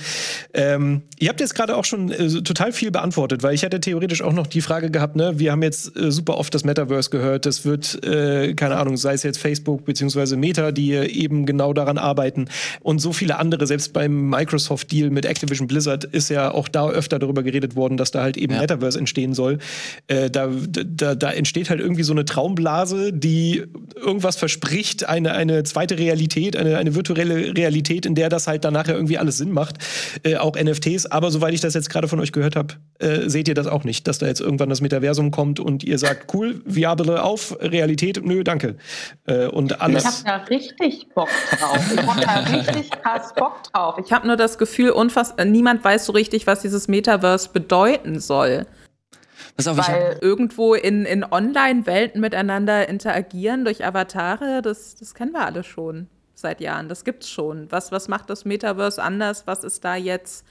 [0.55, 4.23] Ähm, ihr habt jetzt gerade auch schon äh, total viel beantwortet, weil ich hätte theoretisch
[4.23, 7.47] auch noch die Frage gehabt, ne, wir haben jetzt äh, super oft das Metaverse gehört,
[7.47, 11.99] das wird, äh, keine Ahnung, sei es jetzt Facebook beziehungsweise Meta, die eben genau daran
[11.99, 12.49] arbeiten
[12.81, 17.19] und so viele andere, selbst beim Microsoft-Deal mit Activision Blizzard ist ja auch da öfter
[17.19, 18.61] darüber geredet worden, dass da halt eben ja.
[18.61, 19.59] Metaverse entstehen soll.
[20.37, 23.65] Da, da, da entsteht halt irgendwie so eine Traumblase, die
[23.95, 28.75] irgendwas verspricht, eine, eine zweite Realität, eine, eine virtuelle Realität, in der das halt dann
[28.75, 29.79] nachher irgendwie alles Sinn macht.
[30.25, 31.07] Äh, auch NFTs.
[31.07, 33.85] Aber soweit ich das jetzt gerade von euch gehört habe, äh, seht ihr das auch
[33.85, 38.21] nicht, dass da jetzt irgendwann das Metaversum kommt und ihr sagt, cool, Viable auf, Realität,
[38.23, 38.77] nö, danke.
[39.27, 40.05] Äh, und alles.
[40.05, 41.81] Ich habe da richtig Bock drauf.
[41.95, 43.99] Ich habe da richtig krass Bock drauf.
[44.05, 48.67] Ich habe nur das Gefühl, unfass niemand weiß so richtig, was dieses Metaverse bedeuten soll.
[49.57, 55.47] Pass auf, Weil irgendwo in, in Online-Welten miteinander interagieren durch Avatare, das, das kennen wir
[55.47, 56.91] alle schon seit Jahren.
[56.91, 57.73] Das gibt's schon.
[57.73, 59.47] Was, was macht das Metaverse anders?
[59.47, 60.45] Was ist da jetzt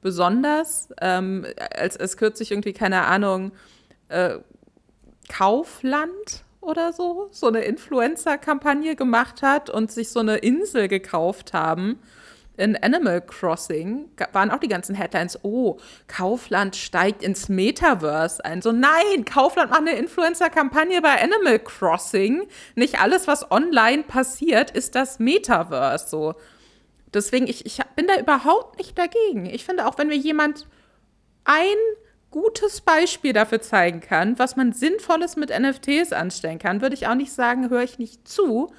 [0.00, 0.88] besonders?
[1.02, 1.46] Ähm,
[1.76, 3.52] als, als kürzlich irgendwie, keine Ahnung,
[4.08, 4.38] äh,
[5.28, 11.98] Kaufland oder so, so eine Influencer-Kampagne gemacht hat und sich so eine Insel gekauft haben
[12.56, 15.78] in Animal Crossing waren auch die ganzen Headlines, oh,
[16.08, 18.62] Kaufland steigt ins Metaverse ein.
[18.62, 22.46] So, nein, Kaufland macht eine Influencer-Kampagne bei Animal Crossing.
[22.74, 26.08] Nicht alles, was online passiert, ist das Metaverse.
[26.08, 26.34] So.
[27.12, 29.46] Deswegen, ich, ich bin da überhaupt nicht dagegen.
[29.46, 30.66] Ich finde, auch wenn mir jemand
[31.44, 31.76] ein
[32.30, 37.14] gutes Beispiel dafür zeigen kann, was man Sinnvolles mit NFTs anstellen kann, würde ich auch
[37.14, 38.72] nicht sagen, höre ich nicht zu,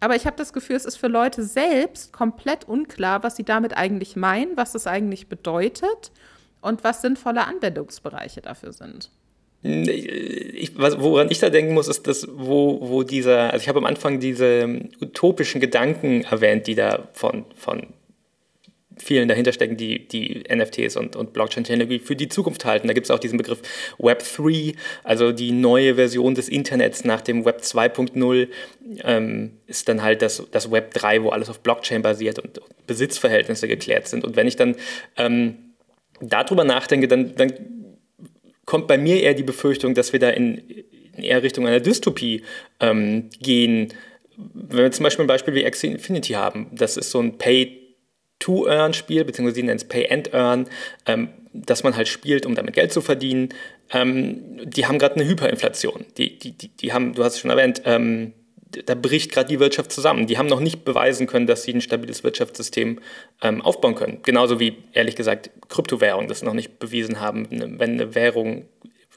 [0.00, 3.76] aber ich habe das Gefühl, es ist für Leute selbst komplett unklar, was sie damit
[3.76, 6.10] eigentlich meinen, was das eigentlich bedeutet
[6.62, 9.10] und was sinnvolle Anwendungsbereiche dafür sind.
[9.62, 13.78] Ich, was, woran ich da denken muss, ist, dass wo, wo dieser, also ich habe
[13.78, 17.88] am Anfang diese utopischen Gedanken erwähnt, die da von, von
[19.02, 22.88] vielen dahinter stecken, die, die NFTs und, und Blockchain-Technologie für die Zukunft halten.
[22.88, 23.60] Da gibt es auch diesen Begriff
[23.98, 24.74] Web 3,
[25.04, 28.48] also die neue Version des Internets nach dem Web 2.0
[29.04, 32.86] ähm, ist dann halt das, das Web 3, wo alles auf Blockchain basiert und, und
[32.86, 34.24] Besitzverhältnisse geklärt sind.
[34.24, 34.76] Und wenn ich dann
[35.16, 35.56] ähm,
[36.20, 37.52] darüber nachdenke, dann, dann
[38.64, 40.58] kommt bei mir eher die Befürchtung, dass wir da in,
[41.16, 42.42] in eher Richtung einer Dystopie
[42.80, 43.92] ähm, gehen.
[44.36, 47.79] Wenn wir zum Beispiel ein Beispiel wie Axie Infinity haben, das ist so ein Pay
[48.40, 50.66] To-Earn-Spiel, beziehungsweise sie nennen es Pay-and-Earn,
[51.06, 53.50] ähm, dass man halt spielt, um damit Geld zu verdienen.
[53.92, 56.06] Ähm, die haben gerade eine Hyperinflation.
[56.16, 58.32] Die, die, die, die haben, du hast es schon erwähnt, ähm,
[58.86, 60.26] da bricht gerade die Wirtschaft zusammen.
[60.26, 63.00] Die haben noch nicht beweisen können, dass sie ein stabiles Wirtschaftssystem
[63.42, 64.20] ähm, aufbauen können.
[64.22, 67.48] Genauso wie, ehrlich gesagt, Kryptowährungen das noch nicht bewiesen haben.
[67.50, 68.66] Wenn eine Währung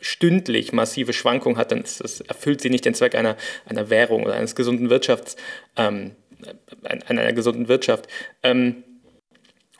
[0.01, 4.33] stündlich massive Schwankungen hat, dann das, erfüllt sie nicht den Zweck einer, einer Währung oder
[4.33, 5.35] eines gesunden Wirtschafts,
[5.77, 6.11] ähm,
[7.05, 8.07] einer gesunden Wirtschaft.
[8.41, 8.83] Ähm,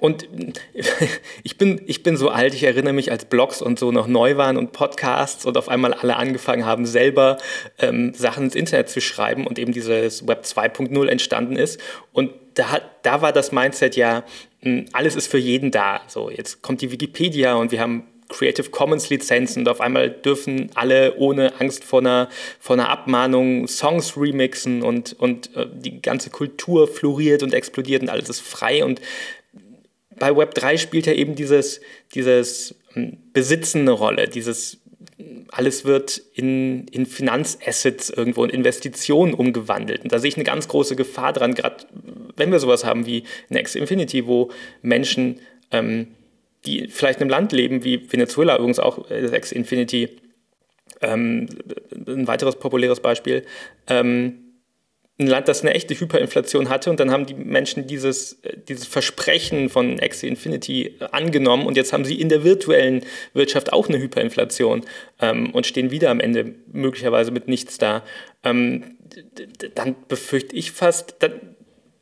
[0.04, 0.28] und
[1.44, 4.36] ich bin, ich bin so alt, ich erinnere mich, als Blogs und so noch neu
[4.36, 7.38] waren und Podcasts und auf einmal alle angefangen haben, selber
[7.80, 11.80] ähm, Sachen ins Internet zu schreiben und eben dieses Web 2.0 entstanden ist.
[12.12, 14.26] Und da, da war das Mindset ja,
[14.60, 16.02] hm, alles ist für jeden da.
[16.08, 20.70] So, jetzt kommt die Wikipedia und wir haben Creative Commons Lizenzen und auf einmal dürfen
[20.76, 22.28] alle ohne Angst vor einer,
[22.60, 28.10] vor einer Abmahnung Songs remixen und, und äh, die ganze Kultur floriert und explodiert und
[28.10, 29.00] alles ist frei und
[30.20, 31.82] bei Web3 spielt ja eben dieses,
[32.14, 34.80] dieses hm, Besitzen eine Rolle, dieses
[35.50, 40.04] alles wird in, in Finanzassets irgendwo in Investitionen umgewandelt.
[40.04, 41.86] Und da sehe ich eine ganz große Gefahr dran, gerade
[42.36, 44.50] wenn wir sowas haben wie Next Infinity, wo
[44.82, 45.40] Menschen,
[45.72, 46.08] ähm,
[46.66, 50.10] die vielleicht in einem Land leben, wie Venezuela übrigens auch, äh, Next Infinity,
[51.02, 51.48] ähm,
[52.08, 53.44] ein weiteres populäres Beispiel,
[53.88, 54.43] ähm,
[55.20, 58.88] ein Land, das eine echte Hyperinflation hatte und dann haben die Menschen dieses, äh, dieses
[58.88, 63.88] Versprechen von Axie Infinity äh, angenommen und jetzt haben sie in der virtuellen Wirtschaft auch
[63.90, 64.86] eine Hyperinflation
[65.22, 68.04] ähm, und stehen wieder am Ende möglicherweise mit nichts da.
[68.44, 68.98] Ähm,
[69.76, 71.16] dann befürchte ich fast,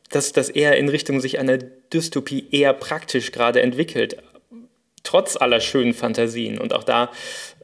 [0.09, 4.18] dass das eher in Richtung sich einer Dystopie eher praktisch gerade entwickelt,
[5.03, 6.57] trotz aller schönen Fantasien.
[6.57, 7.12] Und auch da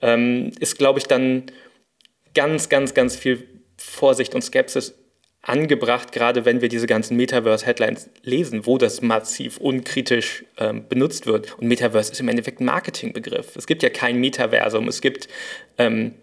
[0.02, 1.44] ähm, ist, glaube ich, dann
[2.34, 4.96] ganz, ganz, ganz viel Vorsicht und Skepsis
[5.48, 11.58] angebracht, gerade wenn wir diese ganzen Metaverse-Headlines lesen, wo das massiv unkritisch ähm, benutzt wird.
[11.58, 13.56] Und Metaverse ist im Endeffekt ein Marketingbegriff.
[13.56, 14.90] Es gibt ja kein Metaversum.
[14.90, 15.30] Es gibt
[15.78, 16.16] ähm,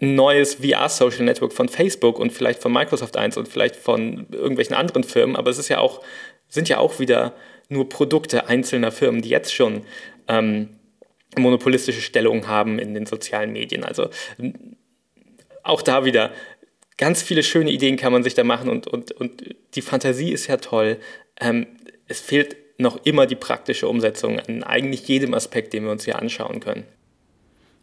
[0.00, 4.74] ein neues VR-Social Network von Facebook und vielleicht von Microsoft eins und vielleicht von irgendwelchen
[4.74, 6.02] anderen Firmen, aber es ist ja auch,
[6.48, 7.34] sind ja auch wieder
[7.68, 9.82] nur Produkte einzelner Firmen, die jetzt schon
[10.28, 10.70] ähm,
[11.36, 13.84] monopolistische Stellungen haben in den sozialen Medien.
[13.84, 14.08] Also
[15.62, 16.32] auch da wieder,
[16.98, 20.48] ganz viele schöne Ideen kann man sich da machen und, und, und die Fantasie ist
[20.48, 20.98] ja toll.
[21.40, 21.66] Ähm,
[22.08, 26.18] es fehlt noch immer die praktische Umsetzung an eigentlich jedem Aspekt, den wir uns hier
[26.18, 26.84] anschauen können.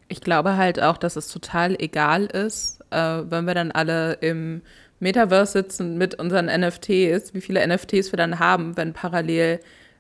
[0.07, 4.61] Ich glaube halt auch, dass es total egal ist, äh, wenn wir dann alle im
[4.99, 9.59] Metaverse sitzen mit unseren NFTs, wie viele NFTs wir dann haben, wenn parallel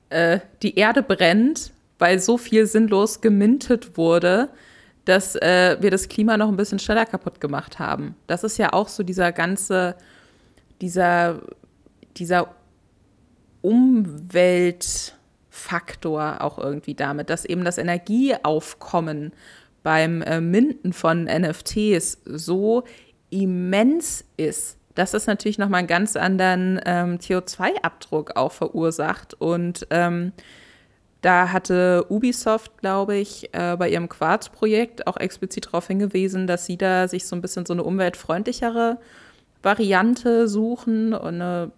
[0.09, 4.49] äh, die Erde brennt, weil so viel sinnlos gemintet wurde,
[5.05, 8.15] dass äh, wir das Klima noch ein bisschen schneller kaputt gemacht haben.
[8.27, 9.95] Das ist ja auch so dieser ganze,
[10.81, 11.43] dieser,
[12.17, 12.55] dieser
[13.61, 19.33] Umweltfaktor auch irgendwie damit, dass eben das Energieaufkommen
[19.83, 22.83] beim äh, Minden von NFTs so
[23.29, 29.33] immens ist, dass es natürlich nochmal einen ganz anderen ähm, CO2-Abdruck auch verursacht.
[29.35, 30.31] Und ähm,
[31.25, 36.77] da hatte Ubisoft, glaube ich, äh, bei ihrem Quarz-Projekt auch explizit darauf hingewiesen, dass sie
[36.77, 38.99] da sich so ein bisschen so eine umweltfreundlichere
[39.63, 41.71] Variante suchen und eine,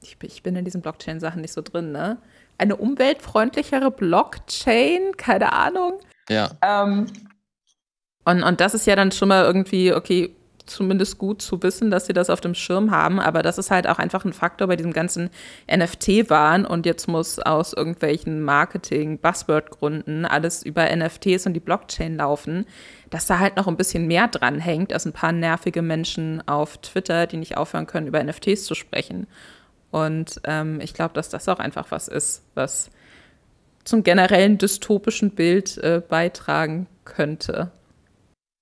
[0.00, 2.18] ich, ich bin in diesen Blockchain-Sachen nicht so drin, ne?
[2.56, 5.98] Eine umweltfreundlichere Blockchain, keine Ahnung.
[6.28, 6.52] Ja.
[6.62, 7.06] Ähm,
[8.24, 10.36] und, und das ist ja dann schon mal irgendwie, okay,
[10.66, 13.86] zumindest gut zu wissen, dass sie das auf dem Schirm haben, aber das ist halt
[13.86, 15.30] auch einfach ein Faktor bei diesem ganzen
[15.70, 22.66] NFT-Wahn und jetzt muss aus irgendwelchen Marketing-Buzzword-Gründen alles über NFTs und die Blockchain laufen,
[23.10, 26.78] dass da halt noch ein bisschen mehr dran hängt als ein paar nervige Menschen auf
[26.78, 29.26] Twitter, die nicht aufhören können, über NFTs zu sprechen.
[29.90, 32.90] Und ähm, ich glaube, dass das auch einfach was ist, was
[33.84, 37.70] zum generellen dystopischen Bild äh, beitragen könnte.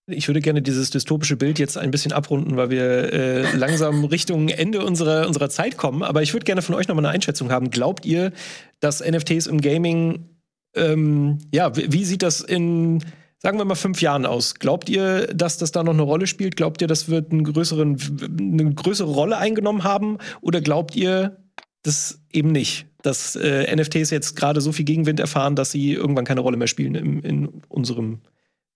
[0.07, 4.49] Ich würde gerne dieses dystopische Bild jetzt ein bisschen abrunden, weil wir äh, langsam Richtung
[4.49, 6.03] Ende unserer, unserer Zeit kommen.
[6.03, 7.71] Aber ich würde gerne von euch nochmal eine Einschätzung haben.
[7.71, 8.33] Glaubt ihr,
[8.81, 10.29] dass NFTs im Gaming,
[10.75, 13.05] ähm, ja, wie, sieht das in,
[13.39, 14.57] sagen wir mal, fünf Jahren aus?
[14.57, 16.57] Glaubt ihr, dass das da noch eine Rolle spielt?
[16.57, 17.97] Glaubt ihr, das wird einen größeren,
[18.39, 20.19] eine größere Rolle eingenommen haben?
[20.41, 21.37] Oder glaubt ihr,
[21.85, 22.87] das eben nicht?
[23.03, 26.67] Dass äh, NFTs jetzt gerade so viel Gegenwind erfahren, dass sie irgendwann keine Rolle mehr
[26.67, 28.21] spielen im, in unserem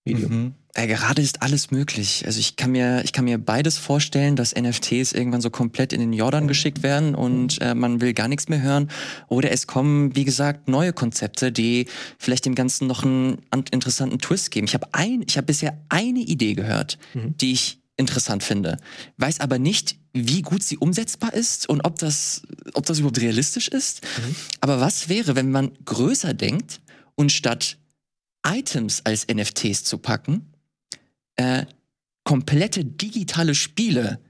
[0.06, 0.32] Medium.
[0.32, 0.54] Mhm.
[0.76, 2.24] Ja, gerade ist alles möglich.
[2.26, 6.00] Also ich kann mir, ich kann mir beides vorstellen, dass NFTs irgendwann so komplett in
[6.00, 8.90] den Jordan geschickt werden und äh, man will gar nichts mehr hören.
[9.28, 11.86] Oder es kommen, wie gesagt, neue Konzepte, die
[12.18, 13.38] vielleicht dem Ganzen noch einen
[13.70, 14.66] interessanten Twist geben.
[14.66, 17.34] Ich habe ein, ich habe bisher eine Idee gehört, mhm.
[17.38, 18.76] die ich interessant finde,
[19.16, 22.42] weiß aber nicht, wie gut sie umsetzbar ist und ob das,
[22.74, 24.02] ob das überhaupt realistisch ist.
[24.02, 24.34] Mhm.
[24.60, 26.80] Aber was wäre, wenn man größer denkt
[27.14, 27.78] und statt
[28.46, 30.46] Items als NFTs zu packen,
[31.36, 31.66] äh,
[32.24, 34.20] komplette digitale Spiele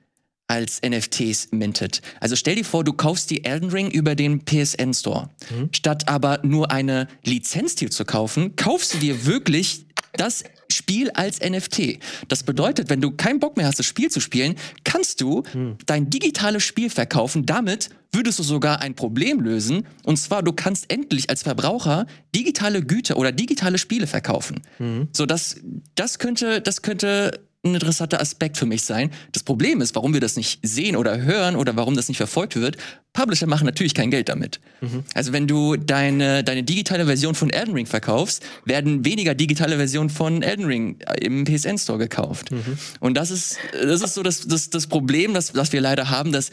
[0.49, 2.03] als NFTs mintet.
[2.21, 5.31] Also stell dir vor, du kaufst die Elden Ring über den PSN Store.
[5.51, 5.71] Mhm.
[5.73, 11.41] Statt aber nur eine Lizenz dir zu kaufen, kaufst du dir wirklich das Spiel als
[11.41, 11.99] NFT.
[12.29, 15.77] Das bedeutet, wenn du keinen Bock mehr hast, das Spiel zu spielen, kannst du hm.
[15.87, 17.47] dein digitales Spiel verkaufen.
[17.47, 19.87] Damit würdest du sogar ein Problem lösen.
[20.05, 24.63] Und zwar, du kannst endlich als Verbraucher digitale Güter oder digitale Spiele verkaufen.
[24.79, 25.09] Mhm.
[25.13, 25.57] So, das,
[25.95, 29.11] das könnte, das könnte ein interessanter Aspekt für mich sein.
[29.33, 32.57] Das Problem ist, warum wir das nicht sehen oder hören oder warum das nicht verfolgt
[32.57, 32.77] wird.
[33.13, 34.61] Publisher machen natürlich kein Geld damit.
[34.81, 35.05] Mhm.
[35.15, 40.11] Also wenn du deine, deine digitale Version von Elden Ring verkaufst, werden weniger digitale Versionen
[40.11, 42.51] von Elden Ring im PSN Store gekauft.
[42.51, 42.79] Mhm.
[43.01, 46.33] Und das ist, das ist so das, das, das Problem, das, das wir leider haben,
[46.33, 46.51] dass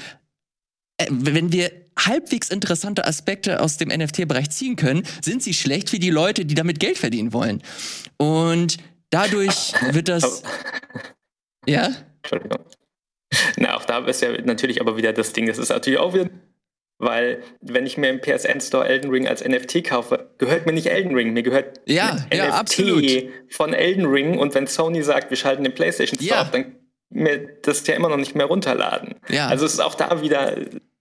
[0.98, 6.00] äh, wenn wir halbwegs interessante Aspekte aus dem NFT-Bereich ziehen können, sind sie schlecht für
[6.00, 7.62] die Leute, die damit Geld verdienen wollen.
[8.18, 8.78] Und
[9.14, 10.42] Dadurch wird das.
[11.68, 11.92] ja?
[12.24, 12.66] Entschuldigung.
[13.58, 16.30] Na, auch da ist ja natürlich aber wieder das Ding, das ist natürlich auch wieder.
[17.00, 20.88] Weil, wenn ich mir im PSN Store Elden Ring als NFT kaufe, gehört mir nicht
[20.88, 23.24] Elden Ring, mir gehört ja, ja, NFT absolut.
[23.50, 24.38] von Elden Ring.
[24.38, 26.42] Und wenn Sony sagt, wir schalten den PlayStation Store ja.
[26.44, 26.76] auf, dann
[27.10, 29.16] mir das ja immer noch nicht mehr runterladen.
[29.30, 29.48] Ja.
[29.48, 30.56] Also es ist auch da wieder,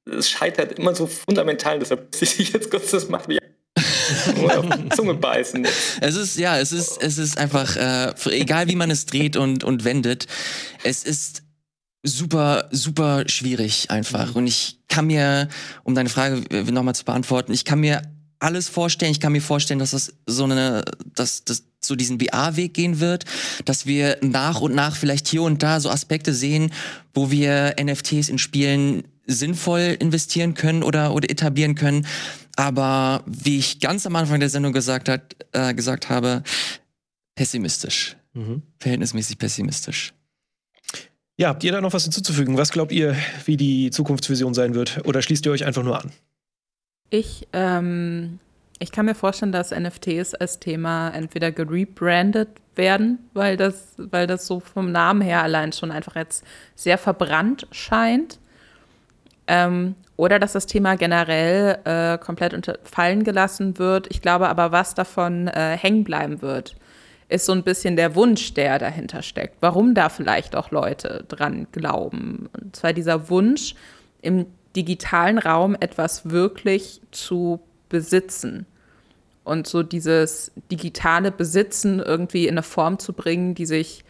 [0.07, 3.39] es scheitert immer so fundamental, deshalb ich jetzt kurz das macht mich
[4.97, 5.67] Zunge beißen.
[6.01, 9.65] Es ist, ja, es ist, es ist einfach, äh, egal wie man es dreht und,
[9.65, 10.27] und wendet,
[10.83, 11.43] es ist
[12.03, 14.35] super, super schwierig einfach.
[14.35, 15.49] Und ich kann mir,
[15.85, 18.03] um deine Frage nochmal zu beantworten, ich kann mir
[18.43, 19.13] alles vorstellen.
[19.13, 20.85] Ich kann mir vorstellen, dass das so eine,
[21.15, 23.25] dass das so diesen VR-Weg gehen wird,
[23.65, 26.73] dass wir nach und nach vielleicht hier und da so Aspekte sehen,
[27.15, 32.07] wo wir NFTs in Spielen sinnvoll investieren können oder, oder etablieren können.
[32.57, 36.43] Aber wie ich ganz am Anfang der Sendung gesagt, hat, äh, gesagt habe,
[37.35, 38.17] pessimistisch.
[38.35, 38.63] Mhm.
[38.79, 40.13] Verhältnismäßig pessimistisch.
[41.37, 42.59] Ja, habt ihr da noch was hinzuzufügen?
[42.59, 45.05] Was glaubt ihr, wie die Zukunftsvision sein wird?
[45.07, 46.13] Oder schließt ihr euch einfach nur an?
[47.11, 48.39] Ich, ähm,
[48.79, 54.47] ich kann mir vorstellen, dass NFTs als Thema entweder gerebrandet werden, weil das, weil das
[54.47, 56.45] so vom Namen her allein schon einfach jetzt
[56.75, 58.39] sehr verbrannt scheint.
[59.47, 64.07] Ähm, oder dass das Thema generell äh, komplett unter, fallen gelassen wird.
[64.11, 66.77] Ich glaube aber, was davon äh, hängen bleiben wird,
[67.29, 69.57] ist so ein bisschen der Wunsch, der dahinter steckt.
[69.61, 72.49] Warum da vielleicht auch Leute dran glauben.
[72.53, 73.75] Und zwar dieser Wunsch,
[74.21, 74.47] im
[74.77, 78.67] digitalen Raum etwas wirklich zu besitzen.
[79.45, 84.05] und so dieses digitale Besitzen irgendwie in eine Form zu bringen, die sich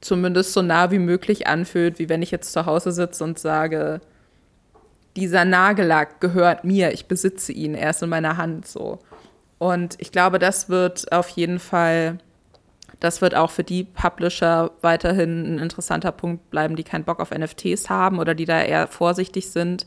[0.00, 4.00] zumindest so nah wie möglich anfühlt, wie wenn ich jetzt zu Hause sitze und sage,
[5.16, 8.98] dieser Nagellack gehört mir, ich besitze ihn, er ist in meiner Hand so.
[9.58, 12.18] Und ich glaube, das wird auf jeden Fall,
[13.00, 17.30] das wird auch für die Publisher weiterhin ein interessanter Punkt bleiben, die keinen Bock auf
[17.30, 19.86] NFTs haben oder die da eher vorsichtig sind.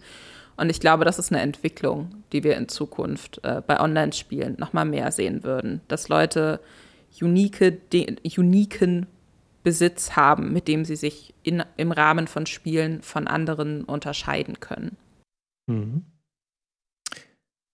[0.58, 4.86] Und ich glaube, das ist eine Entwicklung, die wir in Zukunft äh, bei Online-Spielen nochmal
[4.86, 5.82] mehr sehen würden.
[5.88, 6.60] Dass Leute
[7.22, 7.80] unique,
[8.38, 9.08] uniken
[9.64, 14.98] Besitz haben, mit dem sie sich in, im Rahmen von Spielen von anderen unterscheiden können.
[15.70, 16.06] Mhm.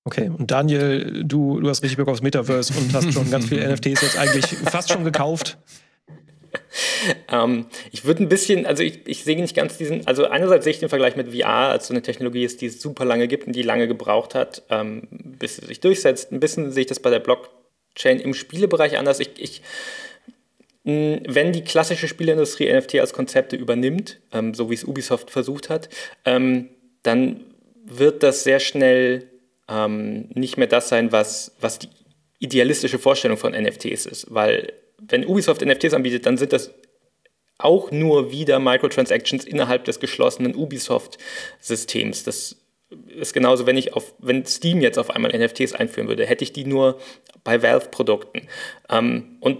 [0.03, 3.67] Okay, und Daniel, du, du hast richtig Bock aufs Metaverse und hast schon ganz viele
[3.73, 5.57] NFTs jetzt eigentlich fast schon gekauft.
[7.31, 10.71] ähm, ich würde ein bisschen, also ich, ich sehe nicht ganz diesen, also einerseits sehe
[10.71, 13.47] ich den Vergleich mit VR als so eine Technologie ist, die es super lange gibt
[13.47, 16.31] und die lange gebraucht hat, ähm, bis sie sich durchsetzt.
[16.31, 19.19] Ein bisschen sehe ich das bei der Blockchain im Spielebereich anders.
[19.19, 19.63] Ich, ich
[20.87, 25.89] wenn die klassische Spielindustrie NFT als Konzepte übernimmt, ähm, so wie es Ubisoft versucht hat,
[26.25, 26.69] ähm,
[27.01, 27.39] dann
[27.85, 29.29] wird das sehr schnell
[29.69, 31.89] ähm, nicht mehr das sein, was, was die
[32.39, 34.33] idealistische Vorstellung von NFTs ist.
[34.33, 36.73] Weil wenn Ubisoft NFTs anbietet, dann sind das
[37.57, 42.23] auch nur wieder Microtransactions innerhalb des geschlossenen Ubisoft-Systems.
[42.23, 42.57] Das
[43.07, 46.53] ist genauso, wenn ich auf, wenn Steam jetzt auf einmal NFTs einführen würde, hätte ich
[46.53, 46.99] die nur
[47.43, 48.47] bei Valve-Produkten.
[48.89, 49.59] Ähm, und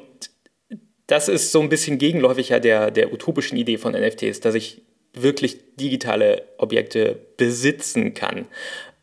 [1.08, 4.82] das ist so ein bisschen gegenläufig ja der, der utopischen Idee von NFTs, dass ich
[5.22, 8.48] wirklich digitale Objekte besitzen kann.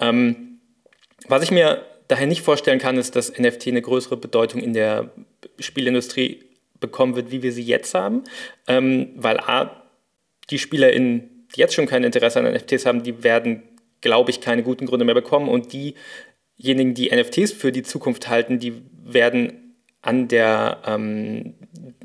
[0.01, 0.61] Ähm,
[1.29, 5.13] was ich mir daher nicht vorstellen kann, ist, dass NFT eine größere Bedeutung in der
[5.59, 6.45] Spielindustrie
[6.81, 8.25] bekommen wird, wie wir sie jetzt haben,
[8.67, 9.83] ähm, weil A,
[10.51, 13.63] die SpielerInnen, die jetzt schon kein Interesse an NFTs haben, die werden,
[14.01, 18.59] glaube ich, keine guten Gründe mehr bekommen und diejenigen, die NFTs für die Zukunft halten,
[18.59, 19.63] die werden
[20.03, 21.55] an der, ähm,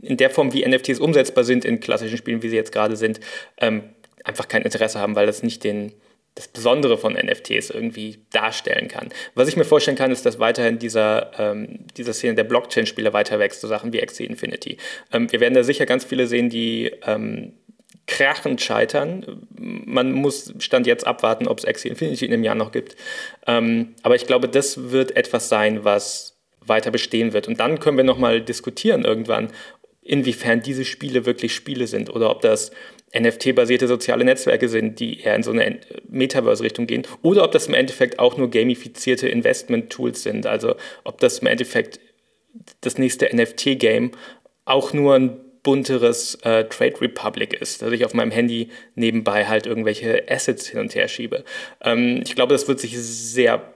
[0.01, 3.20] in der Form, wie NFTs umsetzbar sind in klassischen Spielen, wie sie jetzt gerade sind,
[3.58, 3.84] ähm,
[4.28, 5.93] einfach kein Interesse haben, weil das nicht den,
[6.36, 9.09] das Besondere von NFTs irgendwie darstellen kann.
[9.34, 13.39] Was ich mir vorstellen kann, ist, dass weiterhin dieser, ähm, dieser Szene der Blockchain-Spiele weiter
[13.39, 14.78] wächst, so Sachen wie Axie Infinity.
[15.11, 17.53] Ähm, wir werden da sicher ganz viele sehen, die ähm,
[18.05, 19.45] krachend scheitern.
[19.57, 22.95] Man muss Stand jetzt abwarten, ob es Axie Infinity in einem Jahr noch gibt.
[23.47, 27.47] Ähm, aber ich glaube, das wird etwas sein, was weiter bestehen wird.
[27.47, 29.49] Und dann können wir nochmal diskutieren irgendwann,
[30.01, 32.71] inwiefern diese Spiele wirklich Spiele sind oder ob das
[33.16, 35.80] NFT-basierte soziale Netzwerke sind, die eher in so eine
[36.10, 40.45] Metaverse-Richtung gehen, oder ob das im Endeffekt auch nur gamifizierte Investment-Tools sind.
[40.45, 41.99] Also ob das im Endeffekt
[42.82, 44.12] das nächste NFT-Game
[44.66, 49.66] auch nur ein bunteres äh, Trade Republic ist, dass ich auf meinem Handy nebenbei halt
[49.66, 51.43] irgendwelche Assets hin und her schiebe.
[51.82, 53.74] Ähm, ich glaube, das wird sich sehr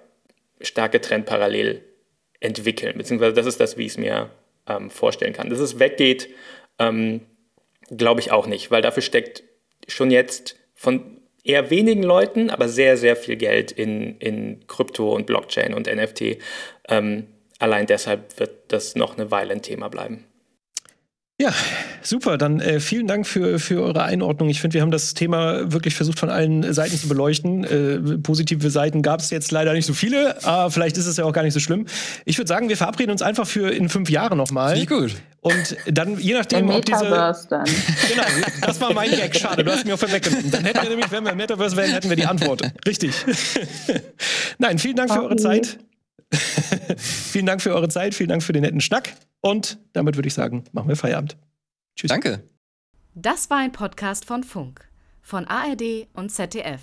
[0.61, 1.83] stark getrennt parallel
[2.39, 4.29] entwickeln, beziehungsweise das ist das, wie ich es mir
[4.67, 5.49] ähm, vorstellen kann.
[5.49, 6.29] Dass es weggeht,
[6.79, 7.21] ähm,
[7.95, 9.43] Glaube ich auch nicht, weil dafür steckt
[9.87, 15.25] schon jetzt von eher wenigen Leuten, aber sehr, sehr viel Geld in, in Krypto und
[15.25, 16.37] Blockchain und NFT.
[16.87, 17.27] Ähm,
[17.59, 20.25] allein deshalb wird das noch eine Weile ein Thema bleiben.
[21.41, 21.51] Ja,
[22.03, 22.37] super.
[22.37, 24.47] Dann äh, vielen Dank für, für eure Einordnung.
[24.49, 27.63] Ich finde, wir haben das Thema wirklich versucht, von allen Seiten zu beleuchten.
[27.63, 31.25] Äh, positive Seiten gab es jetzt leider nicht so viele, aber vielleicht ist es ja
[31.25, 31.87] auch gar nicht so schlimm.
[32.25, 34.75] Ich würde sagen, wir verabreden uns einfach für in fünf Jahren nochmal.
[34.75, 35.15] Wie gut.
[35.41, 37.09] Und dann, je nachdem, ob diese.
[37.49, 37.65] Dann.
[38.09, 38.23] Genau,
[38.61, 39.35] das war mein Gag.
[39.35, 40.51] Schade, du hast mir auch vorweggenommen.
[40.51, 42.61] Dann hätten wir nämlich, wenn wir im Metaverse wären, hätten wir die Antwort.
[42.85, 43.15] Richtig.
[44.59, 45.79] Nein, vielen Dank für eure Zeit.
[46.97, 49.13] vielen Dank für eure Zeit, vielen Dank für den netten Schnack.
[49.41, 51.37] Und damit würde ich sagen, machen wir Feierabend.
[51.95, 52.09] Tschüss.
[52.09, 52.43] Danke.
[53.15, 54.87] Das war ein Podcast von Funk,
[55.21, 56.81] von ARD und ZDF.